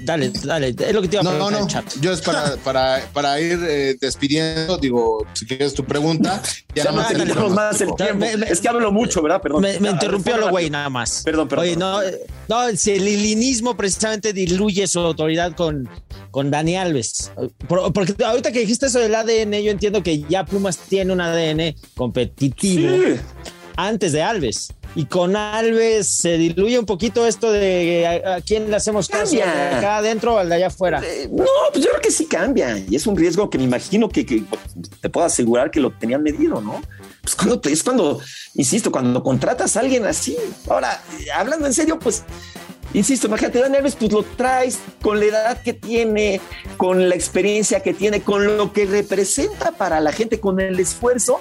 Dale, 0.04 0.30
dale, 0.42 0.68
es 0.68 0.92
lo 0.92 1.02
que 1.02 1.08
te 1.08 1.16
iba 1.16 1.20
a 1.20 1.24
no, 1.24 1.50
no, 1.50 1.50
no. 1.50 1.68
Yo 2.00 2.12
es 2.12 2.20
para, 2.20 2.56
para, 2.64 3.02
para 3.12 3.40
ir 3.40 3.58
eh, 3.66 3.96
despidiendo, 4.00 4.78
digo, 4.78 5.26
si 5.32 5.46
quieres 5.46 5.74
tu 5.74 5.84
pregunta, 5.84 6.42
ya, 6.74 6.90
no 6.90 7.06
tenemos 7.06 7.52
más 7.52 7.80
el 7.80 7.94
tiempo. 7.94 8.16
Me, 8.16 8.36
me, 8.36 8.46
es 8.46 8.60
que 8.60 8.68
hablo 8.68 8.90
mucho, 8.92 9.22
¿verdad? 9.22 9.40
Perdón. 9.40 9.62
Me, 9.62 9.78
me 9.80 9.90
interrumpió 9.90 10.36
lo 10.36 10.50
güey, 10.50 10.70
nada 10.70 10.88
más. 10.88 11.22
Perdón, 11.24 11.48
perdón. 11.48 11.64
Oye, 11.64 11.76
no, 11.76 12.00
no, 12.48 12.76
si 12.76 12.92
el 12.92 13.06
ilinismo 13.06 13.76
precisamente 13.76 14.32
diluye 14.32 14.86
su 14.86 15.00
autoridad 15.00 15.54
con, 15.54 15.88
con 16.30 16.50
Dani 16.50 16.76
Alves. 16.76 17.32
Porque 17.68 18.14
ahorita 18.24 18.52
que 18.52 18.60
dijiste 18.60 18.86
eso 18.86 18.98
del 18.98 19.14
ADN, 19.14 19.52
yo 19.62 19.70
entiendo 19.70 20.02
que 20.02 20.22
ya 20.28 20.44
Pumas 20.44 20.78
tiene 20.78 21.12
un 21.12 21.20
ADN 21.20 21.74
competitivo 21.94 22.88
sí. 22.88 23.20
Antes 23.76 24.12
de 24.12 24.22
Alves 24.22 24.72
y 24.96 25.06
con 25.06 25.34
Alves 25.34 26.08
se 26.08 26.38
diluye 26.38 26.78
un 26.78 26.86
poquito 26.86 27.26
esto 27.26 27.50
de 27.50 28.22
a, 28.24 28.36
a 28.36 28.40
quién 28.40 28.70
le 28.70 28.76
hacemos 28.76 29.08
caso, 29.08 29.34
de 29.34 29.42
acá 29.42 29.96
adentro 29.96 30.34
o 30.34 30.38
al 30.38 30.48
de 30.48 30.54
allá 30.54 30.66
afuera. 30.68 31.02
Eh, 31.04 31.28
no, 31.30 31.44
pues 31.72 31.84
yo 31.84 31.90
creo 31.90 32.00
que 32.00 32.10
sí 32.10 32.26
cambia 32.26 32.78
y 32.78 32.94
es 32.94 33.06
un 33.06 33.16
riesgo 33.16 33.50
que 33.50 33.58
me 33.58 33.64
imagino 33.64 34.08
que, 34.08 34.24
que 34.24 34.44
te 35.00 35.10
puedo 35.10 35.26
asegurar 35.26 35.70
que 35.70 35.80
lo 35.80 35.90
tenían 35.90 36.22
medido, 36.22 36.60
¿no? 36.60 36.80
Pues 37.22 37.34
cuando 37.34 37.60
es 37.64 37.82
cuando, 37.82 38.20
insisto, 38.54 38.92
cuando 38.92 39.22
contratas 39.22 39.76
a 39.76 39.80
alguien 39.80 40.04
así. 40.06 40.36
Ahora, 40.68 41.02
hablando 41.34 41.66
en 41.66 41.74
serio, 41.74 41.98
pues 41.98 42.22
insisto, 42.92 43.26
imagínate, 43.26 43.58
Dani 43.58 43.78
Alves, 43.78 43.96
pues 43.96 44.12
lo 44.12 44.22
traes 44.22 44.78
con 45.02 45.18
la 45.18 45.24
edad 45.24 45.62
que 45.62 45.72
tiene, 45.72 46.40
con 46.76 47.08
la 47.08 47.14
experiencia 47.16 47.80
que 47.80 47.94
tiene, 47.94 48.20
con 48.20 48.56
lo 48.56 48.72
que 48.72 48.86
representa 48.86 49.72
para 49.72 50.00
la 50.00 50.12
gente, 50.12 50.38
con 50.38 50.60
el 50.60 50.78
esfuerzo 50.78 51.40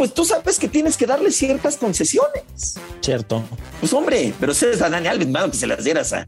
pues 0.00 0.14
tú 0.14 0.24
sabes 0.24 0.58
que 0.58 0.66
tienes 0.66 0.96
que 0.96 1.04
darle 1.04 1.30
ciertas 1.30 1.76
concesiones. 1.76 2.78
Cierto. 3.02 3.44
Pues 3.80 3.92
hombre, 3.92 4.32
pero 4.40 4.54
si 4.54 4.64
es 4.64 4.80
a 4.80 4.88
Dani 4.88 5.08
Alves, 5.08 5.28
mano, 5.28 5.50
que 5.50 5.58
se 5.58 5.66
las 5.66 5.84
dieras 5.84 6.14
a, 6.14 6.26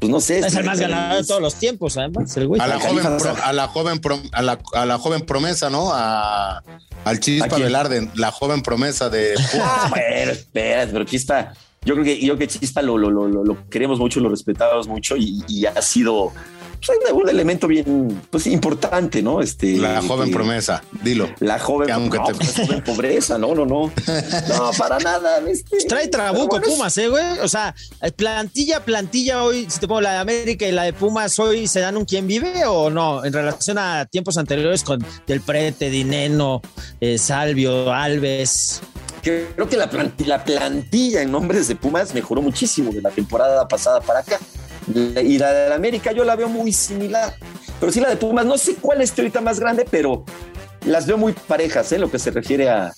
pues 0.00 0.10
no 0.10 0.20
sé. 0.20 0.40
Es 0.40 0.56
el 0.56 0.64
más 0.64 0.80
ganador 0.80 1.22
de 1.22 1.28
todos 1.28 1.40
los 1.40 1.54
tiempos, 1.54 1.96
además, 1.96 2.36
el 2.36 2.48
güey. 2.48 2.60
A 2.60 2.66
la, 2.66 2.80
joven, 2.80 3.04
pro, 3.18 3.36
a 3.40 3.52
la 3.52 3.68
joven, 3.68 4.00
pro, 4.00 4.20
a 4.32 4.42
la, 4.42 4.58
a 4.74 4.86
la 4.86 4.98
joven 4.98 5.20
promesa, 5.20 5.70
¿no? 5.70 5.92
A, 5.92 6.64
al 7.04 7.20
Chispa 7.20 7.58
Velarde, 7.58 8.10
la 8.16 8.32
joven 8.32 8.60
promesa 8.60 9.08
de. 9.08 9.34
ah, 9.62 9.86
bueno, 9.88 10.32
espérate, 10.32 10.92
pero 10.92 11.04
Chispa, 11.04 11.52
yo 11.84 11.94
creo 11.94 12.04
que, 12.04 12.20
yo 12.26 12.36
que 12.36 12.48
Chispa 12.48 12.82
lo, 12.82 12.98
lo, 12.98 13.08
lo, 13.08 13.28
lo 13.28 13.68
queremos 13.70 14.00
mucho, 14.00 14.18
lo 14.18 14.30
respetamos 14.30 14.88
mucho 14.88 15.16
y, 15.16 15.44
y 15.46 15.66
ha 15.66 15.80
sido 15.80 16.32
pues, 16.86 17.12
un 17.12 17.28
elemento 17.28 17.68
bien 17.68 18.22
pues, 18.30 18.46
importante, 18.46 19.22
¿no? 19.22 19.40
Este, 19.40 19.76
la 19.76 20.02
joven 20.02 20.28
que, 20.28 20.34
promesa, 20.34 20.82
dilo. 21.02 21.28
La 21.40 21.58
joven, 21.58 21.86
que 21.86 21.92
aunque 21.92 22.18
no, 22.18 22.24
te... 22.26 22.34
pues, 22.34 22.54
joven 22.54 22.82
pobreza, 22.84 23.38
no, 23.38 23.54
no, 23.54 23.64
no. 23.64 23.92
No, 24.48 24.70
para 24.78 24.98
nada. 24.98 25.38
Este, 25.48 25.78
Trae 25.86 26.08
trabuco 26.08 26.58
bueno, 26.58 26.66
Pumas, 26.66 26.96
¿eh, 26.98 27.08
güey? 27.08 27.38
O 27.40 27.48
sea, 27.48 27.74
plantilla, 28.16 28.84
plantilla 28.84 29.44
hoy, 29.44 29.66
si 29.68 29.78
te 29.80 29.88
pongo 29.88 30.00
la 30.00 30.12
de 30.12 30.18
América 30.18 30.66
y 30.66 30.72
la 30.72 30.84
de 30.84 30.92
Pumas, 30.92 31.38
hoy 31.38 31.66
se 31.66 31.80
dan 31.80 31.96
un 31.96 32.04
quién 32.04 32.26
vive 32.26 32.64
o 32.66 32.90
no, 32.90 33.24
en 33.24 33.32
relación 33.32 33.78
a 33.78 34.06
tiempos 34.06 34.36
anteriores 34.36 34.82
con 34.82 35.04
Del 35.26 35.40
Prete, 35.40 35.90
Dineno, 35.90 36.60
eh, 37.00 37.18
Salvio, 37.18 37.92
Alves 37.92 38.82
creo 39.22 39.68
que 39.68 39.76
la 39.76 39.88
plantilla, 39.88 40.36
la 40.36 40.44
plantilla 40.44 41.22
en 41.22 41.30
nombres 41.30 41.68
de 41.68 41.76
Pumas 41.76 42.12
mejoró 42.12 42.42
muchísimo 42.42 42.90
de 42.90 43.00
la 43.00 43.10
temporada 43.10 43.68
pasada 43.68 44.00
para 44.00 44.20
acá. 44.20 44.38
Y 44.88 45.38
la 45.38 45.52
de 45.52 45.68
la 45.68 45.74
América 45.74 46.12
yo 46.12 46.24
la 46.24 46.36
veo 46.36 46.48
muy 46.48 46.72
similar. 46.72 47.34
Pero 47.78 47.92
sí 47.92 48.00
la 48.00 48.08
de 48.08 48.16
Pumas, 48.16 48.46
no 48.46 48.58
sé 48.58 48.76
cuál 48.76 49.02
es 49.02 49.16
ahorita 49.16 49.40
más 49.40 49.58
grande, 49.58 49.86
pero 49.90 50.24
las 50.86 51.06
veo 51.06 51.16
muy 51.16 51.32
parejas, 51.32 51.90
¿eh? 51.92 51.98
Lo 51.98 52.10
que 52.10 52.18
se 52.18 52.30
refiere 52.30 52.68
a, 52.68 52.92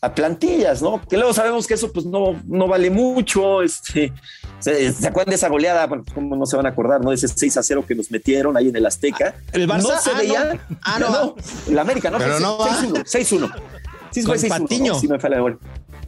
a 0.00 0.14
plantillas, 0.14 0.82
¿no? 0.82 1.00
Que 1.08 1.16
luego 1.16 1.32
sabemos 1.32 1.66
que 1.66 1.74
eso 1.74 1.92
pues 1.92 2.06
no, 2.06 2.40
no 2.46 2.66
vale 2.66 2.90
mucho. 2.90 3.62
Este, 3.62 4.12
¿se, 4.58 4.92
¿Se 4.92 5.06
acuerdan 5.06 5.30
de 5.30 5.36
esa 5.36 5.48
goleada? 5.48 5.86
Bueno, 5.86 6.04
¿cómo 6.14 6.36
no 6.36 6.44
se 6.44 6.56
van 6.56 6.66
a 6.66 6.70
acordar, 6.70 7.00
no? 7.00 7.10
De 7.10 7.16
ese 7.16 7.28
6 7.28 7.56
a 7.56 7.62
0 7.62 7.84
que 7.86 7.94
nos 7.94 8.10
metieron 8.10 8.56
ahí 8.56 8.68
en 8.68 8.76
el 8.76 8.84
Azteca. 8.84 9.34
¿El 9.52 9.68
Barça? 9.68 9.82
No 9.82 10.00
se 10.00 10.10
ah, 10.10 10.18
veía. 10.18 10.54
No. 10.54 10.78
Ah, 10.82 10.98
no. 10.98 11.10
no. 11.10 11.36
La 11.68 11.82
América, 11.82 12.10
¿no? 12.10 12.18
Pero 12.18 12.40
no 12.40 12.58
6-1. 12.58 13.04
6-1. 13.04 14.38
Sí, 14.38 14.48
Patiño. 14.48 14.92
¿no? 14.92 14.98
Sí, 14.98 15.08
me 15.08 15.18
fue 15.18 15.30
la 15.30 15.40
gol. 15.40 15.58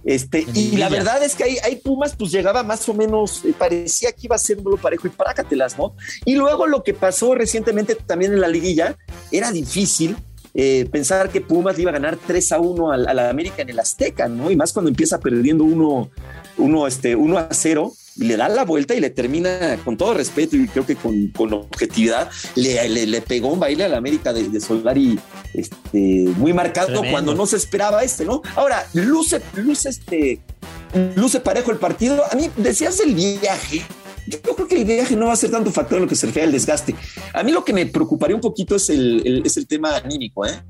Este, 0.05 0.47
y 0.55 0.77
la 0.77 0.89
verdad 0.89 1.23
es 1.23 1.35
que 1.35 1.45
hay, 1.45 1.57
hay, 1.65 1.77
Pumas, 1.77 2.15
pues 2.17 2.31
llegaba 2.31 2.63
más 2.63 2.89
o 2.89 2.95
menos, 2.95 3.45
eh, 3.45 3.55
parecía 3.59 4.13
que 4.13 4.21
iba 4.23 4.37
a 4.37 4.39
ser 4.39 4.59
un 4.59 4.65
duelo 4.65 4.81
parejo 4.81 5.07
y 5.07 5.11
prácatelas, 5.11 5.79
¿no? 5.79 5.97
Y 6.25 6.35
luego 6.35 6.67
lo 6.67 6.83
que 6.83 6.93
pasó 6.93 7.35
recientemente 7.35 7.95
también 7.95 8.33
en 8.33 8.41
la 8.41 8.49
liguilla, 8.49 8.97
era 9.33 9.51
difícil 9.51 10.17
eh, 10.53 10.87
pensar 10.93 11.31
que 11.31 11.41
Pumas 11.41 11.79
iba 11.79 11.91
a 11.91 11.95
ganar 11.95 12.19
3 12.27 12.53
a 12.53 12.61
1 12.61 12.93
a, 12.93 12.95
a, 12.95 13.15
la 13.15 13.31
América 13.31 13.63
en 13.63 13.71
el 13.71 13.79
Azteca, 13.79 14.29
¿no? 14.29 14.51
Y 14.51 14.57
más 14.57 14.73
cuando 14.73 14.91
empieza 14.91 15.19
perdiendo 15.19 15.65
1 15.65 16.11
uno, 16.57 16.87
este, 16.87 17.17
uno 17.17 17.39
a 17.39 17.49
0 17.51 17.93
y 17.93 18.04
le 18.17 18.37
da 18.37 18.49
la 18.49 18.65
vuelta 18.65 18.95
y 18.95 19.01
le 19.01 19.11
termina 19.11 19.79
con 19.85 19.97
todo 19.97 20.15
respeto 20.15 20.57
y 20.57 20.69
creo 20.69 20.87
que 20.87 20.97
con, 20.97 21.29
con 21.29 21.53
objetividad 21.53 22.31
le, 22.55 22.89
le, 22.89 23.07
le, 23.07 23.21
pegó 23.21 23.49
un 23.49 23.61
baile 23.61 23.85
a 23.85 23.89
la 23.89 23.97
América 23.97 24.33
de, 24.33 24.49
de 24.49 24.61
Solari 24.61 25.19
este, 25.53 25.99
muy 26.37 26.53
marcado 26.53 26.89
Tremendo. 26.89 27.11
cuando 27.11 27.35
no 27.35 27.47
se 27.47 27.57
esperaba 27.57 28.03
este, 28.03 28.25
¿no? 28.25 28.43
Ahora, 28.57 28.87
luce, 28.95 29.41
luce 29.55 29.89
este, 29.89 30.41
luce 31.17 31.41
parejo 31.41 31.71
el 31.71 31.79
partido. 31.79 32.23
A 32.31 32.35
mí 32.37 32.51
decías 32.57 33.01
el 33.01 33.15
viaje. 33.15 33.83
Yo 34.27 34.41
creo 34.41 34.67
que 34.67 34.77
el 34.77 34.85
viaje 34.85 35.17
no 35.17 35.27
va 35.27 35.35
a 35.35 35.37
ser 35.37 35.51
tanto 35.51 35.71
factor 35.71 35.99
en 35.99 36.05
lo 36.05 36.09
que 36.09 36.17
se 36.17 36.27
refiere 36.27 36.47
al 36.47 36.53
desgaste. 36.53 36.95
A 37.35 37.43
mí 37.43 37.53
lo 37.53 37.65
que 37.65 37.75
me 37.75 37.85
preocuparía 37.87 38.35
un 38.35 38.41
poquito 38.41 38.77
es 38.77 38.89
el, 38.89 39.23
el 39.27 39.43
es 39.45 39.57
el 39.59 39.67
tema 39.67 39.97
anímico, 39.97 40.47
¿eh? 40.47 40.63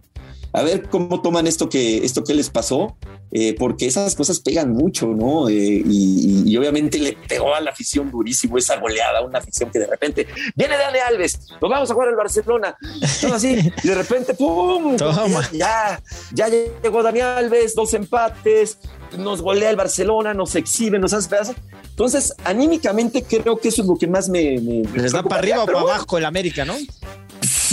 A 0.54 0.62
ver 0.62 0.88
cómo 0.88 1.20
toman 1.20 1.48
esto 1.48 1.68
que, 1.68 2.04
esto 2.04 2.22
que 2.22 2.32
les 2.32 2.48
pasó, 2.48 2.96
eh, 3.32 3.56
porque 3.58 3.86
esas 3.86 4.14
cosas 4.14 4.38
pegan 4.38 4.70
mucho, 4.70 5.08
¿no? 5.08 5.48
Eh, 5.48 5.82
y, 5.84 6.44
y, 6.46 6.56
obviamente 6.56 7.00
le 7.00 7.18
pegó 7.28 7.52
a 7.52 7.60
la 7.60 7.72
afición 7.72 8.08
durísimo 8.08 8.56
esa 8.56 8.76
goleada, 8.76 9.20
una 9.22 9.40
afición 9.40 9.70
que 9.72 9.80
de 9.80 9.88
repente 9.88 10.28
viene 10.54 10.78
Dani 10.78 11.00
Alves, 11.00 11.48
nos 11.60 11.68
vamos 11.68 11.90
a 11.90 11.94
jugar 11.94 12.08
al 12.08 12.14
Barcelona, 12.14 12.76
todo 13.20 13.34
así, 13.34 13.72
y 13.82 13.88
de 13.88 13.94
repente, 13.96 14.34
¡pum! 14.34 14.96
Toma. 14.96 15.50
Ya, 15.52 16.00
ya 16.32 16.48
llegó 16.48 17.02
Dani 17.02 17.20
Alves, 17.20 17.74
dos 17.74 17.92
empates, 17.92 18.78
nos 19.18 19.42
golea 19.42 19.70
el 19.70 19.76
Barcelona, 19.76 20.34
nos 20.34 20.54
exhibe, 20.54 21.00
nos 21.00 21.12
hace 21.14 21.28
pedazos. 21.28 21.56
Entonces, 21.90 22.32
anímicamente 22.44 23.24
creo 23.24 23.56
que 23.56 23.68
eso 23.68 23.82
es 23.82 23.88
lo 23.88 23.96
que 23.96 24.06
más 24.06 24.28
me... 24.28 24.60
me 24.60 24.82
Les 25.00 25.12
da 25.12 25.22
para 25.24 25.40
arriba 25.40 25.64
o 25.64 25.66
para 25.66 25.80
abajo 25.80 26.18
el 26.18 26.24
América, 26.24 26.64
¿no? 26.64 26.74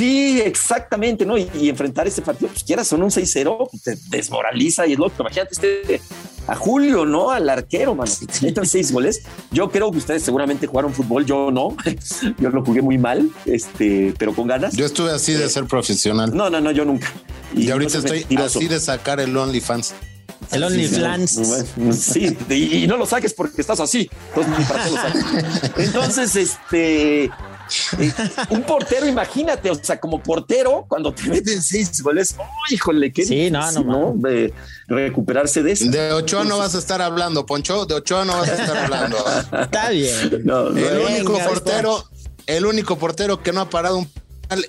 Sí, 0.01 0.41
exactamente, 0.41 1.27
¿no? 1.27 1.37
Y, 1.37 1.47
y, 1.53 1.69
enfrentar 1.69 2.07
este 2.07 2.23
partido, 2.23 2.49
pues 2.49 2.63
quieras, 2.63 2.87
son 2.87 3.03
un 3.03 3.11
6-0, 3.11 3.69
te 3.83 3.95
desmoraliza 4.09 4.87
y 4.87 4.93
es 4.93 4.97
loco. 4.97 5.13
Imagínate 5.19 5.51
este, 5.51 6.01
a 6.47 6.55
Julio, 6.55 7.05
¿no? 7.05 7.29
Al 7.29 7.47
arquero, 7.47 7.93
mano, 7.93 8.11
que 8.19 8.25
te 8.25 8.43
metan 8.43 8.65
seis 8.65 8.91
goles. 8.93 9.21
Yo 9.51 9.69
creo 9.69 9.91
que 9.91 9.99
ustedes 9.99 10.23
seguramente 10.23 10.65
jugaron 10.65 10.91
fútbol, 10.91 11.23
yo 11.27 11.51
no. 11.51 11.77
Yo 12.39 12.49
lo 12.49 12.65
jugué 12.65 12.81
muy 12.81 12.97
mal, 12.97 13.29
este, 13.45 14.15
pero 14.17 14.33
con 14.33 14.47
ganas. 14.47 14.75
Yo 14.75 14.87
estuve 14.87 15.11
así 15.11 15.33
de 15.33 15.47
ser 15.49 15.65
profesional. 15.65 16.35
No, 16.35 16.49
no, 16.49 16.59
no, 16.59 16.71
yo 16.71 16.83
nunca. 16.83 17.07
Y, 17.55 17.67
y 17.67 17.71
ahorita 17.71 17.99
estoy 17.99 18.21
mentiroso. 18.21 18.57
así 18.57 18.67
de 18.67 18.79
sacar 18.79 19.19
el 19.19 19.37
OnlyFans. 19.37 19.93
El 20.51 20.63
OnlyFans. 20.63 21.39
Sí, 21.91 22.35
y, 22.49 22.83
y, 22.83 22.87
no 22.87 22.97
lo 22.97 23.05
saques 23.05 23.35
porque 23.35 23.61
estás 23.61 23.79
así. 23.79 24.09
Entonces, 24.29 24.67
¿para 24.67 24.83
qué 24.83 24.89
lo 24.89 24.97
saques? 24.97 25.71
Entonces, 25.77 26.35
este 26.35 27.29
eh, 27.99 28.13
un 28.49 28.63
portero, 28.63 29.07
imagínate, 29.07 29.69
o 29.69 29.75
sea, 29.75 29.99
como 29.99 30.21
portero, 30.21 30.85
cuando 30.87 31.13
te 31.13 31.23
meten 31.23 31.61
seis 31.61 32.01
goles, 32.01 32.35
oh, 32.37 32.45
híjole, 32.69 33.11
qué 33.11 33.23
sí, 33.23 33.35
difícil, 33.35 33.53
no, 33.53 33.71
no, 33.71 34.13
¿no? 34.13 34.13
De 34.15 34.53
recuperarse 34.87 35.63
de 35.63 35.71
eso. 35.71 35.89
De 35.89 36.11
Ochoa 36.13 36.43
no 36.43 36.57
vas 36.57 36.75
a 36.75 36.79
estar 36.79 37.01
hablando, 37.01 37.45
Poncho, 37.45 37.85
de 37.85 37.95
Ochoa 37.95 38.25
no 38.25 38.33
vas 38.33 38.49
a 38.49 38.53
estar 38.53 38.77
hablando. 38.77 39.17
Está 39.61 39.89
bien. 39.89 40.41
No, 40.43 40.67
el 40.67 40.73
venga, 40.73 41.05
único 41.07 41.39
portero, 41.39 42.03
el 42.47 42.65
único 42.65 42.97
portero 42.97 43.41
que 43.41 43.51
no 43.51 43.61
ha 43.61 43.69
parado 43.69 43.97
un 43.97 44.07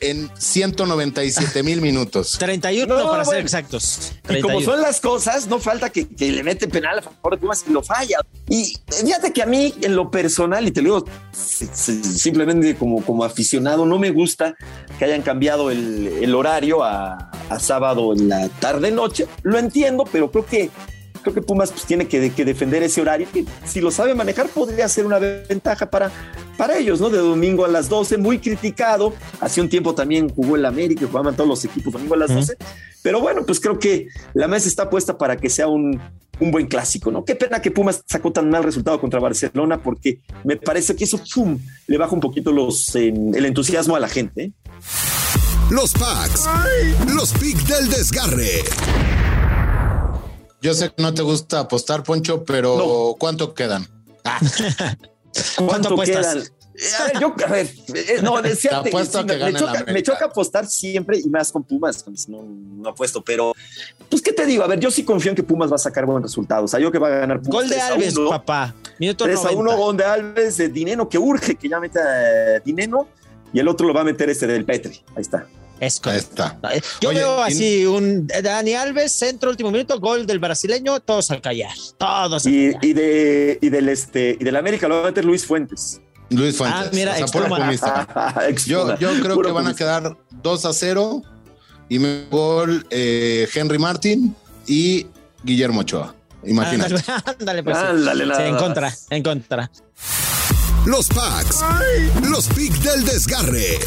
en 0.00 0.30
197 0.36 1.62
mil 1.62 1.80
minutos. 1.80 2.36
31 2.38 2.86
no, 2.86 2.94
para 2.94 3.24
bueno. 3.24 3.24
ser 3.24 3.40
exactos. 3.40 4.12
31. 4.22 4.38
Y 4.38 4.42
como 4.42 4.60
son 4.60 4.82
las 4.82 5.00
cosas, 5.00 5.46
no 5.48 5.58
falta 5.58 5.90
que, 5.90 6.08
que, 6.08 6.30
le 6.30 6.42
mete 6.42 6.68
penal 6.68 6.98
a 6.98 7.02
favor 7.02 7.34
de 7.34 7.38
Pumas 7.38 7.64
y 7.68 7.72
lo 7.72 7.82
falla. 7.82 8.18
Y 8.48 8.76
fíjate 8.86 9.32
que 9.32 9.42
a 9.42 9.46
mí, 9.46 9.74
en 9.82 9.96
lo 9.96 10.10
personal, 10.10 10.66
y 10.66 10.70
te 10.70 10.82
lo 10.82 11.00
digo 11.00 11.12
simplemente 11.32 12.76
como, 12.76 13.04
como 13.04 13.24
aficionado, 13.24 13.86
no 13.86 13.98
me 13.98 14.10
gusta 14.10 14.54
que 14.98 15.04
hayan 15.04 15.22
cambiado 15.22 15.70
el, 15.70 16.18
el 16.22 16.34
horario 16.34 16.84
a, 16.84 17.30
a 17.48 17.58
sábado 17.58 18.12
en 18.12 18.28
la 18.28 18.48
tarde-noche. 18.48 19.26
Lo 19.42 19.58
entiendo, 19.58 20.04
pero 20.10 20.30
creo 20.30 20.46
que 20.46 20.70
creo 21.22 21.34
que 21.34 21.42
Pumas 21.42 21.70
pues, 21.70 21.84
tiene 21.84 22.06
que, 22.06 22.30
que, 22.32 22.44
defender 22.44 22.82
ese 22.82 23.00
horario 23.00 23.26
que 23.32 23.44
si 23.64 23.80
lo 23.80 23.90
sabe 23.90 24.14
manejar 24.14 24.48
podría 24.48 24.88
ser 24.88 25.06
una 25.06 25.18
ventaja 25.18 25.90
para, 25.90 26.10
para 26.56 26.78
ellos, 26.78 27.00
¿no? 27.00 27.10
De 27.10 27.18
domingo 27.18 27.64
a 27.64 27.68
las 27.68 27.88
12, 27.88 28.18
muy 28.18 28.38
criticado. 28.38 29.14
Hace 29.40 29.60
un 29.60 29.68
tiempo 29.68 29.94
también 29.94 30.28
jugó 30.28 30.56
el 30.56 30.66
América, 30.66 31.06
jugaban 31.06 31.34
todos 31.34 31.48
los 31.48 31.64
equipos 31.64 31.92
domingo 31.92 32.14
a 32.14 32.18
las 32.18 32.34
12. 32.34 32.56
Pero 33.02 33.20
bueno, 33.20 33.44
pues 33.46 33.60
creo 33.60 33.78
que 33.78 34.08
la 34.34 34.48
mesa 34.48 34.68
está 34.68 34.90
puesta 34.90 35.18
para 35.18 35.36
que 35.36 35.48
sea 35.48 35.66
un, 35.68 36.00
un 36.40 36.50
buen 36.50 36.66
clásico, 36.66 37.10
¿no? 37.10 37.24
Qué 37.24 37.34
pena 37.34 37.60
que 37.60 37.70
Pumas 37.70 38.02
sacó 38.06 38.32
tan 38.32 38.50
mal 38.50 38.62
resultado 38.62 39.00
contra 39.00 39.20
Barcelona, 39.20 39.82
porque 39.82 40.20
me 40.44 40.56
parece 40.56 40.94
que 40.96 41.04
eso 41.04 41.20
pum, 41.34 41.58
le 41.86 41.98
baja 41.98 42.14
un 42.14 42.20
poquito 42.20 42.52
los, 42.52 42.94
eh, 42.96 43.08
el 43.08 43.44
entusiasmo 43.44 43.96
a 43.96 44.00
la 44.00 44.08
gente. 44.08 44.44
¿eh? 44.44 44.52
Los 45.70 45.92
packs, 45.92 46.48
los 47.14 47.32
picks 47.32 47.66
del 47.66 47.88
desgarre. 47.88 49.21
Yo 50.62 50.72
sé 50.74 50.90
que 50.94 51.02
no 51.02 51.12
te 51.12 51.22
gusta 51.22 51.60
apostar, 51.60 52.02
Poncho, 52.04 52.44
pero 52.44 52.76
No. 52.78 53.16
¿cuánto 53.18 53.52
quedan? 53.52 53.86
Ah, 54.24 54.38
¿Cuánto 55.66 55.90
apuestas? 55.90 56.34
quedan? 56.34 56.62
A 57.00 57.04
ver, 57.04 57.20
yo, 57.20 57.34
a 57.46 57.50
ver, 57.50 57.70
eh, 57.94 58.20
no, 58.22 58.40
decía, 58.42 58.82
que 58.82 58.90
me, 58.92 59.04
choca, 59.04 59.20
América. 59.20 59.84
me 59.92 60.02
choca 60.02 60.24
apostar 60.24 60.66
siempre 60.66 61.18
y 61.18 61.28
más 61.28 61.52
con 61.52 61.62
Pumas, 61.62 62.04
no, 62.28 62.42
no 62.42 62.88
apuesto, 62.88 63.22
pero 63.22 63.52
pues 64.08 64.22
qué 64.22 64.32
te 64.32 64.46
digo, 64.46 64.64
a 64.64 64.66
ver, 64.66 64.80
yo 64.80 64.90
sí 64.90 65.04
confío 65.04 65.30
en 65.30 65.36
que 65.36 65.42
Pumas 65.42 65.70
va 65.70 65.76
a 65.76 65.78
sacar 65.78 66.06
buen 66.06 66.22
resultado, 66.22 66.64
o 66.64 66.68
sea, 66.68 66.80
yo 66.80 66.90
que 66.90 66.98
va 66.98 67.08
a 67.08 67.10
ganar 67.10 67.42
Pumas 67.42 67.52
Gol 67.52 67.68
de 67.68 67.74
3 67.74 67.82
a 67.82 67.92
Alves, 67.94 68.16
1. 68.16 68.30
papá. 68.30 68.74
Minuto 68.98 69.24
3 69.24 69.44
a 69.44 69.50
1, 69.50 69.62
90. 69.62 69.76
gol 69.76 69.96
de 69.96 70.04
Alves, 70.04 70.56
de 70.56 70.68
Dineno, 70.70 71.08
que 71.08 71.18
urge 71.18 71.56
que 71.56 71.68
ya 71.68 71.78
meta 71.78 72.00
eh, 72.56 72.62
Dineno, 72.64 73.06
y 73.52 73.58
el 73.58 73.68
otro 73.68 73.86
lo 73.86 73.92
va 73.92 74.00
a 74.00 74.04
meter 74.04 74.30
este 74.30 74.46
del 74.46 74.64
Petri, 74.64 75.02
ahí 75.14 75.22
está. 75.22 75.46
Es 75.82 76.00
ahí 76.04 76.16
está. 76.18 76.56
Yo 77.00 77.08
Oye, 77.08 77.18
veo 77.18 77.38
y- 77.40 77.52
así 77.52 77.86
un 77.86 78.28
Dani 78.28 78.74
Alves, 78.74 79.10
centro, 79.10 79.50
último 79.50 79.72
minuto, 79.72 79.98
gol 79.98 80.26
del 80.26 80.38
brasileño, 80.38 81.00
todos 81.00 81.28
al 81.32 81.40
callar. 81.40 81.72
Todos 81.98 82.46
al 82.46 82.52
Y, 82.52 82.66
callar. 82.68 82.84
y 82.84 82.92
de, 82.92 83.58
y 83.60 83.68
del 83.68 83.88
este, 83.88 84.36
y 84.38 84.44
del 84.44 84.54
América 84.54 84.86
lo 84.86 84.94
va 84.96 85.00
a 85.02 85.04
meter 85.06 85.24
Luis 85.24 85.44
Fuentes. 85.44 86.00
Luis 86.30 86.56
Fuentes. 86.56 86.80
Ah, 86.86 86.90
mira, 86.92 87.16
o 87.20 87.26
sea, 87.26 88.48
Yo, 88.66 88.96
yo 88.96 89.10
creo 89.20 89.34
Puro 89.34 89.48
que 89.48 89.52
van 89.52 89.66
a 89.66 89.74
quedar 89.74 90.16
2 90.30 90.64
a 90.66 90.72
0 90.72 91.22
y 91.88 91.98
me 91.98 92.26
gol 92.30 92.86
eh, 92.90 93.48
Henry 93.52 93.78
Martin 93.78 94.36
y 94.68 95.08
Guillermo 95.42 95.80
Ochoa. 95.80 96.14
Imagínate. 96.44 96.94
Ándale, 96.94 97.22
ándale, 97.40 97.62
pues. 97.64 97.76
Ándale, 97.76 98.24
Sí, 98.36 98.42
en 98.42 98.56
contra, 98.56 98.94
en 99.10 99.22
contra. 99.24 99.70
Los 100.86 101.08
packs, 101.08 101.58
los 102.28 102.46
picks 102.48 102.82
del 102.84 103.04
desgarre. 103.04 103.78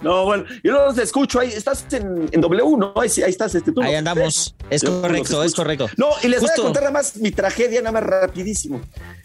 No, 0.00 0.24
bueno, 0.24 0.44
yo 0.62 0.72
los 0.72 0.98
escucho 0.98 1.40
ahí. 1.40 1.48
Estás 1.48 1.86
en, 1.92 2.28
en 2.30 2.40
W, 2.40 2.76
¿no? 2.76 2.92
Ahí, 2.96 3.08
sí, 3.08 3.22
ahí 3.22 3.30
estás, 3.30 3.54
este 3.54 3.72
tú. 3.72 3.80
Ahí 3.82 3.94
andamos. 3.94 4.54
Es 4.68 4.82
Yo 4.82 5.00
correcto, 5.00 5.42
es 5.42 5.54
correcto. 5.54 5.88
No, 5.96 6.10
y 6.22 6.28
les 6.28 6.40
voy 6.40 6.50
a 6.50 6.54
contar 6.62 6.82
nada 6.82 6.92
más 6.92 7.16
mi 7.16 7.30
tragedia, 7.30 7.80
nada 7.80 7.92
más 7.92 8.02
rapidísimo. 8.02 8.80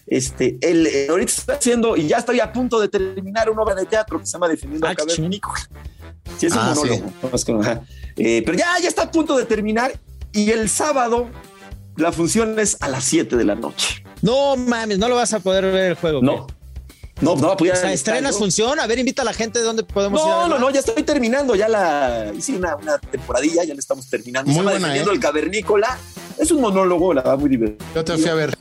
Este, 0.07 0.57
el, 0.62 0.88
eh, 0.88 1.07
ahorita 1.10 1.31
estoy 1.31 1.55
haciendo, 1.55 1.97
y 1.97 2.07
ya 2.07 2.17
estoy 2.17 2.39
a 2.39 2.51
punto 2.53 2.79
de 2.79 2.88
terminar 2.88 3.49
una 3.49 3.62
obra 3.63 3.75
de 3.75 3.86
teatro 3.86 4.19
que 4.19 4.25
se 4.25 4.34
llama 4.34 4.47
Defendiendo 4.47 4.88
Ah, 4.88 4.91
a 4.91 4.95
qué 4.95 5.03
Cavernícola. 5.05 5.60
Sí, 6.38 6.45
es 6.45 6.53
un 6.53 6.60
Ah, 6.60 6.73
monólogo. 6.75 7.12
no, 7.49 7.62
ajá. 7.62 7.81
Eh, 8.15 8.41
pero 8.45 8.57
ya, 8.57 8.77
ya 8.81 8.88
está 8.88 9.03
a 9.03 9.12
punto 9.12 9.38
de 9.38 9.45
terminar. 9.45 9.93
Y 10.34 10.51
el 10.51 10.69
sábado, 10.69 11.29
la 11.97 12.12
función 12.13 12.57
es 12.60 12.77
a 12.81 12.88
las 12.88 13.03
7 13.03 13.36
de 13.36 13.43
la 13.43 13.55
noche. 13.55 14.03
No 14.21 14.55
mames, 14.55 14.97
no 14.99 15.10
lo 15.10 15.15
vas 15.15 15.34
a 15.34 15.39
poder 15.39 15.65
ver 15.65 15.91
el 15.91 15.95
juego. 15.95 16.21
No. 16.21 16.47
¿qué? 16.47 16.53
No, 17.21 17.36
no 17.36 17.47
va 17.47 17.53
a 17.53 17.57
poder. 17.57 17.73
O 17.73 17.77
sea, 17.77 17.93
estrenas 17.93 18.38
función. 18.38 18.79
A 18.79 18.88
ver, 18.88 18.99
invita 18.99 19.21
a 19.21 19.25
la 19.25 19.34
gente 19.34 19.60
de 19.60 19.65
dónde 19.65 19.84
podemos 19.84 20.21
ir. 20.21 20.27
a 20.27 20.31
No, 20.31 20.47
no, 20.47 20.60
no, 20.60 20.69
ya 20.69 20.79
estoy 20.79 21.03
terminando 21.03 21.55
ya 21.55 21.67
la. 21.69 22.31
Hice 22.36 22.53
una, 22.55 22.75
una 22.75 22.97
temporadilla, 22.97 23.63
ya 23.63 23.73
la 23.73 23.79
estamos 23.79 24.10
terminando. 24.10 24.49
Muy 24.51 24.57
Se 24.57 24.63
buena, 24.63 24.79
Defendiendo 24.79 25.12
¿eh? 25.12 25.15
el 25.15 25.19
Cavernícola. 25.19 25.97
Es 26.38 26.51
un 26.51 26.62
monólogo, 26.62 27.13
la 27.13 27.21
verdad, 27.21 27.38
muy 27.38 27.49
divertido. 27.49 27.86
Yo 27.93 28.03
te 28.03 28.17
fui 28.17 28.29
a 28.29 28.34
ver. 28.34 28.57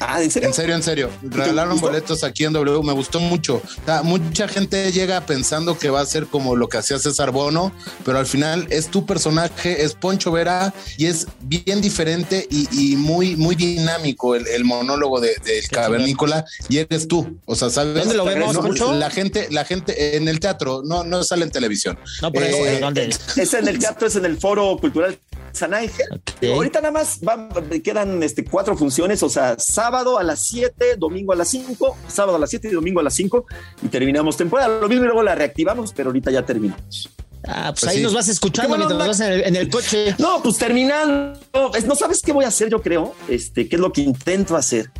Ah, 0.00 0.22
¿en 0.22 0.30
serio? 0.30 0.48
En 0.48 0.54
serio, 0.54 0.74
en 0.74 0.82
serio. 0.82 1.10
Regalaron 1.22 1.78
boletos 1.78 2.24
aquí 2.24 2.44
en 2.44 2.54
W. 2.54 2.82
Me 2.82 2.92
gustó 2.94 3.20
mucho. 3.20 3.56
O 3.56 3.84
sea, 3.84 4.02
mucha 4.02 4.48
gente 4.48 4.90
llega 4.92 5.26
pensando 5.26 5.78
que 5.78 5.90
va 5.90 6.00
a 6.00 6.06
ser 6.06 6.26
como 6.26 6.56
lo 6.56 6.68
que 6.70 6.78
hacía 6.78 6.98
César 6.98 7.30
Bono, 7.32 7.70
pero 8.04 8.18
al 8.18 8.26
final 8.26 8.66
es 8.70 8.88
tu 8.88 9.04
personaje, 9.04 9.84
es 9.84 9.94
Poncho 9.94 10.32
Vera 10.32 10.72
y 10.96 11.06
es 11.06 11.26
bien 11.42 11.82
diferente 11.82 12.48
y, 12.50 12.66
y 12.72 12.96
muy, 12.96 13.36
muy 13.36 13.54
dinámico 13.54 14.34
el, 14.34 14.46
el 14.46 14.64
monólogo 14.64 15.20
de, 15.20 15.36
del 15.44 15.68
cavernícola 15.68 16.44
y 16.70 16.78
eres 16.78 17.06
tú. 17.06 17.38
O 17.44 17.54
sea, 17.54 17.68
¿sabes? 17.68 17.94
¿Dónde 17.94 18.14
lo 18.14 18.24
vemos, 18.24 18.54
No, 18.54 18.62
Poncho? 18.62 18.92
La 18.94 19.10
gente, 19.10 19.48
la 19.50 19.64
gente 19.66 20.16
en 20.16 20.28
el 20.28 20.40
teatro, 20.40 20.82
no, 20.82 21.04
no 21.04 21.22
sale 21.24 21.44
en 21.44 21.50
televisión. 21.50 21.98
No, 22.22 22.32
por 22.32 22.42
eso, 22.42 22.56
Eh, 22.56 22.62
pero 22.64 22.86
¿dónde? 22.86 23.10
Es 23.36 23.54
en 23.54 23.68
el 23.68 23.78
teatro, 23.78 24.06
es 24.06 24.16
en 24.16 24.24
el 24.24 24.38
Foro 24.38 24.78
Cultural 24.78 25.18
San 25.52 25.74
Ángel. 25.74 26.06
Digo, 26.40 26.54
ahorita 26.54 26.80
nada 26.80 26.92
más 26.92 27.20
van- 27.20 27.48
quedan 27.82 28.22
este, 28.22 28.44
cuatro 28.44 28.76
funciones, 28.76 29.22
o 29.22 29.28
sea, 29.28 29.56
sábado 29.58 30.18
a 30.18 30.22
las 30.22 30.40
7, 30.46 30.96
domingo 30.96 31.32
a 31.32 31.36
las 31.36 31.48
5, 31.48 31.96
sábado 32.08 32.36
a 32.36 32.40
las 32.40 32.50
7 32.50 32.68
y 32.68 32.72
domingo 32.72 33.00
a 33.00 33.02
las 33.02 33.14
5 33.14 33.46
y 33.82 33.88
terminamos 33.88 34.36
temporada. 34.36 34.80
Lo 34.80 34.88
mismo 34.88 35.04
y 35.04 35.06
luego 35.06 35.22
la 35.22 35.34
reactivamos, 35.34 35.92
pero 35.94 36.10
ahorita 36.10 36.30
ya 36.30 36.44
terminamos. 36.46 37.08
Ah, 37.46 37.70
pues, 37.72 37.80
Pues 37.80 37.90
ahí 37.92 37.96
sí. 37.98 38.02
nos 38.02 38.14
vas 38.14 38.28
escuchando 38.28 38.76
mientras 38.76 38.98
vas 39.08 39.20
en 39.20 39.32
el, 39.32 39.40
en 39.44 39.56
el 39.56 39.68
coche. 39.70 40.14
No, 40.18 40.42
pues 40.42 40.58
terminando. 40.58 41.38
es- 41.74 41.86
No 41.86 41.94
sabes 41.94 42.20
qué 42.22 42.32
voy 42.32 42.44
a 42.44 42.48
hacer, 42.48 42.68
yo 42.68 42.80
creo. 42.82 43.14
Este, 43.28 43.68
qué 43.68 43.76
es 43.76 43.80
lo 43.80 43.92
que 43.92 44.02
intento 44.02 44.56
hacer 44.56 44.90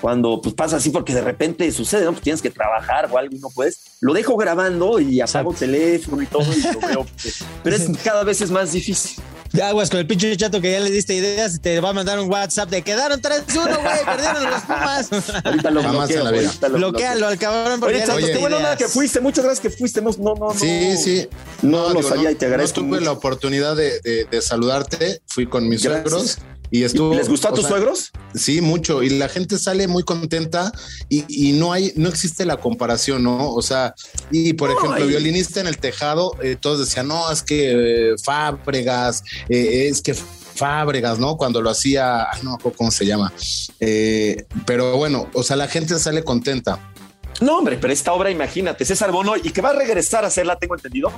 cuando 0.00 0.40
pues 0.42 0.54
pasa 0.54 0.76
así, 0.76 0.90
porque 0.90 1.14
de 1.14 1.22
repente 1.22 1.70
sucede, 1.72 2.04
¿no? 2.04 2.10
Pues 2.12 2.22
tienes 2.22 2.42
que 2.42 2.50
trabajar 2.50 3.08
o 3.10 3.16
algo 3.16 3.34
y 3.34 3.38
no 3.38 3.48
puedes. 3.48 3.96
Lo 4.00 4.12
dejo 4.12 4.36
grabando 4.36 4.98
y 5.00 5.20
apago 5.20 5.52
el 5.52 5.56
teléfono 5.56 6.20
y 6.20 6.26
todo 6.26 6.42
y 6.52 6.60
lo 6.74 6.80
veo. 6.86 7.06
Pero 7.62 7.76
es 7.76 7.88
cada 8.02 8.22
vez 8.24 8.40
es 8.42 8.50
más 8.50 8.72
difícil. 8.72 9.22
De 9.54 9.62
aguas 9.62 9.88
con 9.88 10.00
el 10.00 10.06
pinche 10.06 10.36
chato 10.36 10.60
que 10.60 10.72
ya 10.72 10.80
le 10.80 10.90
diste 10.90 11.14
ideas 11.14 11.54
y 11.54 11.58
te 11.60 11.78
va 11.80 11.90
a 11.90 11.92
mandar 11.92 12.18
un 12.18 12.28
WhatsApp 12.28 12.68
de 12.70 12.82
quedaron 12.82 13.22
3-1, 13.22 13.46
güey, 13.54 14.04
perdieron 14.04 14.50
los 14.50 14.62
Pumas. 14.62 15.08
Ahorita 15.44 15.70
lo 15.70 15.80
Jamás 15.82 16.08
bloqueo. 16.08 16.18
en 16.18 16.24
la 16.24 16.30
vida. 16.32 16.46
ahorita 16.48 16.68
lo. 16.68 16.76
Bloquealo 16.78 17.26
al 17.28 17.38
cabrón 17.38 17.78
porque 17.80 17.94
Oye, 17.94 18.00
ya 18.04 18.06
Chato, 18.14 18.26
qué 18.26 18.36
onda 18.44 18.58
ideas. 18.58 18.76
que 18.78 18.88
fuiste. 18.88 19.20
Muchas 19.20 19.44
gracias 19.44 19.62
que 19.62 19.70
fuiste. 19.70 20.02
No, 20.02 20.10
no, 20.18 20.34
no. 20.34 20.54
Sí, 20.58 20.96
sí. 20.96 21.28
No, 21.62 21.88
lo 21.90 21.94
digo, 22.00 22.08
sabía 22.08 22.32
y 22.32 22.34
te 22.34 22.46
agradezco. 22.46 22.80
No 22.80 22.86
tuve 22.88 22.98
mucho. 22.98 23.04
la 23.04 23.12
oportunidad 23.12 23.76
de, 23.76 24.00
de- 24.00 24.24
de 24.28 24.42
saludarte. 24.42 25.22
Fui 25.28 25.46
con 25.46 25.68
mis 25.68 25.82
Gracias. 25.84 26.10
suegros 26.10 26.38
y 26.76 26.82
estuvo. 26.82 27.14
¿Les 27.14 27.28
gustó 27.28 27.48
a 27.48 27.50
tus 27.52 27.60
sea, 27.60 27.70
suegros? 27.70 28.10
Sí, 28.34 28.60
mucho. 28.60 29.02
Y 29.04 29.10
la 29.10 29.28
gente 29.28 29.58
sale 29.58 29.86
muy 29.86 30.02
contenta 30.02 30.72
y, 31.08 31.24
y 31.28 31.52
no 31.52 31.72
hay, 31.72 31.92
no 31.94 32.08
existe 32.08 32.44
la 32.44 32.56
comparación, 32.56 33.22
¿no? 33.22 33.52
O 33.52 33.62
sea, 33.62 33.94
y 34.32 34.54
por 34.54 34.70
No, 34.70 34.78
ejemplo, 34.78 35.04
hay- 35.04 35.08
violinista 35.08 35.60
en 35.60 35.68
el 35.68 35.78
tejado, 35.78 36.32
eh, 36.42 36.56
todos 36.60 36.80
decían, 36.80 37.06
no, 37.06 37.30
es 37.30 37.42
que 37.44 38.10
eh, 38.12 38.14
Fábregas, 38.22 39.22
eh, 39.48 39.86
es 39.88 40.02
que 40.02 40.14
Fábregas, 40.14 41.18
¿no? 41.20 41.36
Cuando 41.36 41.60
lo 41.62 41.70
hacía, 41.70 42.22
ay, 42.30 42.40
no 42.42 42.50
me 42.50 42.56
acuerdo 42.56 42.76
cómo 42.78 42.90
se 42.90 43.06
llama. 43.06 43.32
Pero 44.66 44.96
bueno, 44.96 45.28
o 45.32 45.42
sea, 45.42 45.56
la 45.56 45.68
gente 45.68 45.98
sale 45.98 46.22
contenta. 46.24 46.78
No, 47.40 47.58
hombre, 47.58 47.76
pero 47.80 47.92
esta 47.92 48.12
obra, 48.12 48.30
imagínate, 48.30 48.84
César 48.84 49.10
Bono, 49.12 49.36
y 49.36 49.50
que 49.50 49.60
va 49.60 49.70
a 49.70 49.74
regresar 49.74 50.24
a 50.24 50.28
hacerla, 50.28 50.56
tengo 50.56 50.74
entendido. 50.76 51.10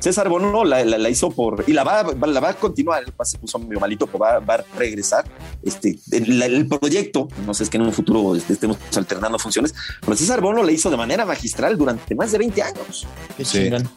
César 0.00 0.28
Bono 0.28 0.64
la, 0.64 0.84
la- 0.84 0.96
la 0.98 1.08
hizo 1.10 1.30
por, 1.30 1.64
y 1.66 1.72
la 1.72 1.82
va, 1.84 2.02
va- 2.04 2.26
la 2.28 2.40
va 2.40 2.50
a 2.50 2.54
continuar, 2.54 3.04
se 3.24 3.38
puso 3.38 3.58
medio 3.58 3.80
malito, 3.80 4.06
pero 4.06 4.20
va, 4.20 4.38
va 4.38 4.54
a 4.54 4.64
regresar. 4.78 5.24
Este, 5.62 5.98
el, 6.12 6.40
el 6.40 6.68
proyecto, 6.68 7.28
no 7.44 7.52
sé, 7.52 7.64
es 7.64 7.70
que 7.70 7.76
en 7.78 7.82
un 7.82 7.92
futuro 7.92 8.34
este, 8.36 8.52
estemos 8.52 8.78
alternando 8.96 9.38
funciones, 9.38 9.74
pero 10.00 10.16
César 10.16 10.40
Bono 10.40 10.62
la 10.62 10.70
hizo 10.72 10.88
de 10.90 10.96
manera 10.96 11.24
magistral 11.26 11.76
durante 11.76 12.14
más 12.14 12.30
de 12.32 12.38
20 12.38 12.62
años. 12.62 13.06
Qué 13.36 13.44
Sí. 13.44 13.58
chingón. 13.64 13.88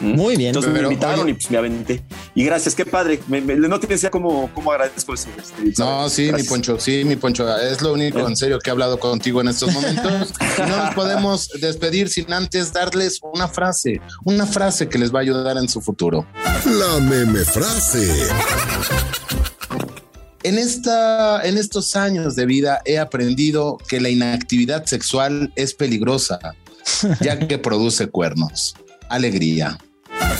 Muy 0.00 0.36
bien. 0.36 0.48
Entonces 0.48 0.72
Pero, 0.72 0.88
me 0.88 0.94
invitaron 0.94 1.20
oye- 1.20 1.30
y 1.30 1.34
pues 1.34 1.50
me 1.50 1.58
aventé. 1.58 2.02
Y 2.34 2.44
gracias, 2.44 2.74
qué 2.74 2.86
padre. 2.86 3.20
Me- 3.28 3.42
me- 3.42 3.56
no 3.56 3.78
tienes 3.78 4.00
idea 4.00 4.10
cómo, 4.10 4.50
cómo 4.54 4.72
agradezco 4.72 5.12
eso. 5.12 5.28
este, 5.36 5.82
No, 5.82 6.08
sí, 6.08 6.32
mi. 6.32 6.42
Poncho, 6.44 6.80
sí, 6.80 7.04
mi 7.04 7.16
Poncho. 7.16 7.54
Es 7.58 7.82
lo 7.82 7.92
único 7.92 8.20
Eh. 8.20 8.24
en 8.26 8.36
serio 8.36 8.58
que 8.58 8.70
he 8.70 8.72
hablado 8.72 8.98
contigo 8.98 9.42
en 9.42 9.48
estos 9.48 9.70
momentos. 9.72 10.32
Y 10.58 10.60
no 10.62 10.76
nos 10.78 10.94
podemos 10.94 11.48
despedir 11.60 12.08
sin 12.08 12.32
antes 12.32 12.72
darles 12.72 13.20
una 13.22 13.48
frase, 13.48 14.00
una 14.24 14.46
frase 14.46 14.88
que 14.88 14.98
les 14.98 15.12
va 15.14 15.18
a 15.18 15.22
ayudar 15.22 15.58
en 15.58 15.68
su 15.68 15.82
futuro. 15.82 16.26
La 16.64 17.00
meme 17.00 17.40
frase. 17.44 18.08
En, 20.42 20.58
esta, 20.58 21.46
en 21.46 21.56
estos 21.58 21.94
años 21.96 22.34
de 22.34 22.46
vida 22.46 22.80
he 22.84 22.98
aprendido 22.98 23.76
que 23.88 24.00
la 24.00 24.08
inactividad 24.08 24.86
sexual 24.86 25.52
es 25.54 25.74
peligrosa, 25.74 26.38
ya 27.20 27.38
que 27.38 27.58
produce 27.58 28.08
cuernos. 28.08 28.74
Alegría. 29.08 29.78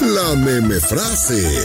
La 0.01 0.35
meme 0.37 0.81
frase. 0.81 1.65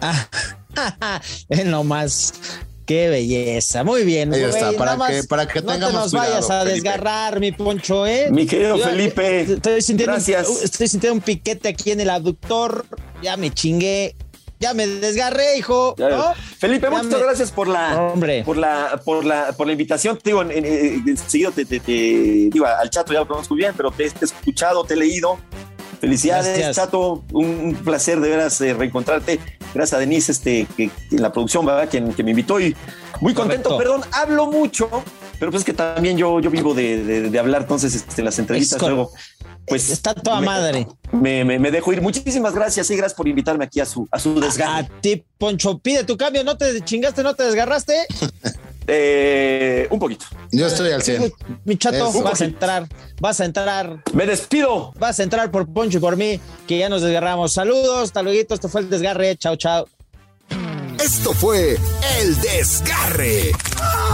En 1.48 1.70
lo 1.70 1.82
más. 1.84 2.34
Qué 2.84 3.08
belleza. 3.08 3.82
Muy 3.82 4.04
bien. 4.04 4.32
Ahí 4.32 4.42
está, 4.42 4.72
para 4.72 4.96
que- 5.08 5.24
para 5.24 5.48
que 5.48 5.60
no 5.60 5.66
te 5.68 5.72
tengamos 5.72 5.94
nos 5.94 6.12
vayas 6.12 6.50
a 6.50 6.60
Felipe. 6.60 6.74
desgarrar, 6.74 7.40
mi 7.40 7.50
poncho, 7.52 8.06
¿eh? 8.06 8.28
Mi 8.30 8.46
querido 8.46 8.76
Yo- 8.76 8.84
Felipe, 8.84 9.40
Estoy 9.40 9.80
sintiendo, 9.82 10.12
gracias. 10.12 10.46
Un, 10.48 10.58
estoy 10.62 10.86
sintiendo 10.86 11.14
un 11.14 11.20
piquete 11.22 11.68
aquí 11.68 11.90
en 11.90 12.00
el 12.00 12.10
abductor. 12.10 12.84
Ya 13.22 13.36
me 13.36 13.50
chingué. 13.50 14.14
Ya 14.60 14.72
me 14.74 14.86
desgarré, 14.86 15.58
hijo. 15.58 15.94
Felipe, 16.58 16.86
Ya 16.86 16.90
muchas 16.90 17.06
me- 17.20 17.26
gracias 17.26 17.50
por 17.50 17.68
la, 17.68 18.00
Hombre. 18.00 18.42
por 18.44 18.56
la, 18.56 19.00
por 19.04 19.24
la, 19.24 19.52
por 19.52 19.66
la 19.66 19.72
invitación. 19.72 20.16
Te 20.18 20.30
digo, 20.30 20.42
en, 20.42 20.50
en- 20.52 20.64
en- 21.08 21.16
seguido 21.16 21.50
te, 21.52 21.64
te- 21.64 21.80
te- 21.80 22.48
digo, 22.52 22.64
al 22.66 22.88
Chato 22.90 23.12
ya 23.12 23.18
lo 23.20 23.28
conozco 23.28 23.54
bien, 23.54 23.72
pero 23.76 23.90
te, 23.90 24.08
te 24.10 24.24
he 24.24 24.26
escuchado, 24.26 24.84
te 24.84 24.94
he 24.94 24.96
leído. 24.96 25.38
Felicidades, 26.06 26.46
Gracias. 26.46 26.76
Chato. 26.76 27.24
Un, 27.32 27.74
placer 27.84 28.20
de 28.20 28.28
veras 28.28 28.60
eh, 28.60 28.72
reencontrarte. 28.74 29.40
Gracias 29.74 29.94
a 29.94 29.98
Denise, 29.98 30.30
este, 30.30 30.66
que, 30.76 30.90
en 31.10 31.22
la 31.22 31.32
producción, 31.32 31.66
¿verdad? 31.66 31.88
Quien, 31.90 32.12
que 32.14 32.22
me 32.22 32.30
invitó 32.30 32.60
y 32.60 32.76
muy 33.20 33.34
contento. 33.34 33.70
Correcto. 33.70 33.98
Perdón, 33.98 34.08
hablo 34.12 34.46
mucho, 34.46 34.88
pero 35.40 35.50
pues 35.50 35.64
que 35.64 35.72
también 35.72 36.16
yo, 36.16 36.38
yo 36.38 36.48
vivo 36.48 36.74
de, 36.74 37.28
de, 37.28 37.38
hablar 37.38 37.62
entonces 37.62 37.92
este, 37.94 38.22
las 38.22 38.38
entrevistas 38.38 38.80
luego. 38.80 39.10
Pues 39.66 39.90
está 39.90 40.14
toda 40.14 40.40
madre. 40.40 40.86
Me, 41.10 41.44
me, 41.44 41.70
dejo 41.72 41.92
ir. 41.92 42.00
Muchísimas 42.00 42.54
gracias 42.54 42.88
y 42.90 42.96
gracias 42.96 43.16
por 43.16 43.26
invitarme 43.26 43.64
aquí 43.64 43.80
a 43.80 43.84
su, 43.84 44.06
a 44.12 44.20
su. 44.20 44.40
A 44.64 44.84
ti, 45.00 45.24
Poncho, 45.38 45.78
pide 45.78 46.04
tu 46.04 46.16
cambio. 46.16 46.44
¿No 46.44 46.56
te 46.56 46.80
chingaste, 46.82 47.24
no 47.24 47.34
te 47.34 47.42
desgarraste? 47.42 48.06
Eh, 48.86 49.88
un 49.90 49.98
poquito. 49.98 50.26
Yo 50.52 50.66
estoy 50.66 50.92
al 50.92 51.02
100. 51.02 51.32
Mi 51.64 51.76
chato, 51.76 52.12
vas 52.22 52.40
a 52.40 52.44
entrar, 52.44 52.88
vas 53.20 53.40
a 53.40 53.44
entrar. 53.44 54.02
Me 54.12 54.26
despido. 54.26 54.92
Vas 54.98 55.18
a 55.20 55.22
entrar 55.22 55.50
por 55.50 55.66
Poncho 55.66 55.98
y 55.98 56.00
por 56.00 56.16
mí, 56.16 56.40
que 56.66 56.78
ya 56.78 56.88
nos 56.88 57.02
desgarramos. 57.02 57.52
Saludos, 57.52 58.04
hasta 58.04 58.22
luego. 58.22 58.54
Esto 58.54 58.68
fue 58.68 58.82
el 58.82 58.90
desgarre. 58.90 59.36
Chao, 59.36 59.56
chao. 59.56 59.86
Esto 61.00 61.32
fue 61.34 61.78
El 62.18 62.40
Desgarre. 62.40 63.52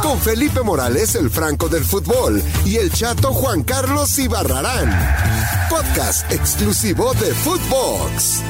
Con 0.03 0.19
Felipe 0.21 0.63
Morales, 0.63 1.15
el 1.15 1.31
Franco 1.31 1.69
del 1.69 1.85
Fútbol, 1.85 2.43
y 2.65 2.77
el 2.77 2.93
chato 2.93 3.33
Juan 3.33 3.63
Carlos 3.63 4.19
Ibarrarán. 4.19 4.91
Podcast 5.71 6.31
exclusivo 6.33 7.15
de 7.15 7.33
Footbox. 7.35 8.43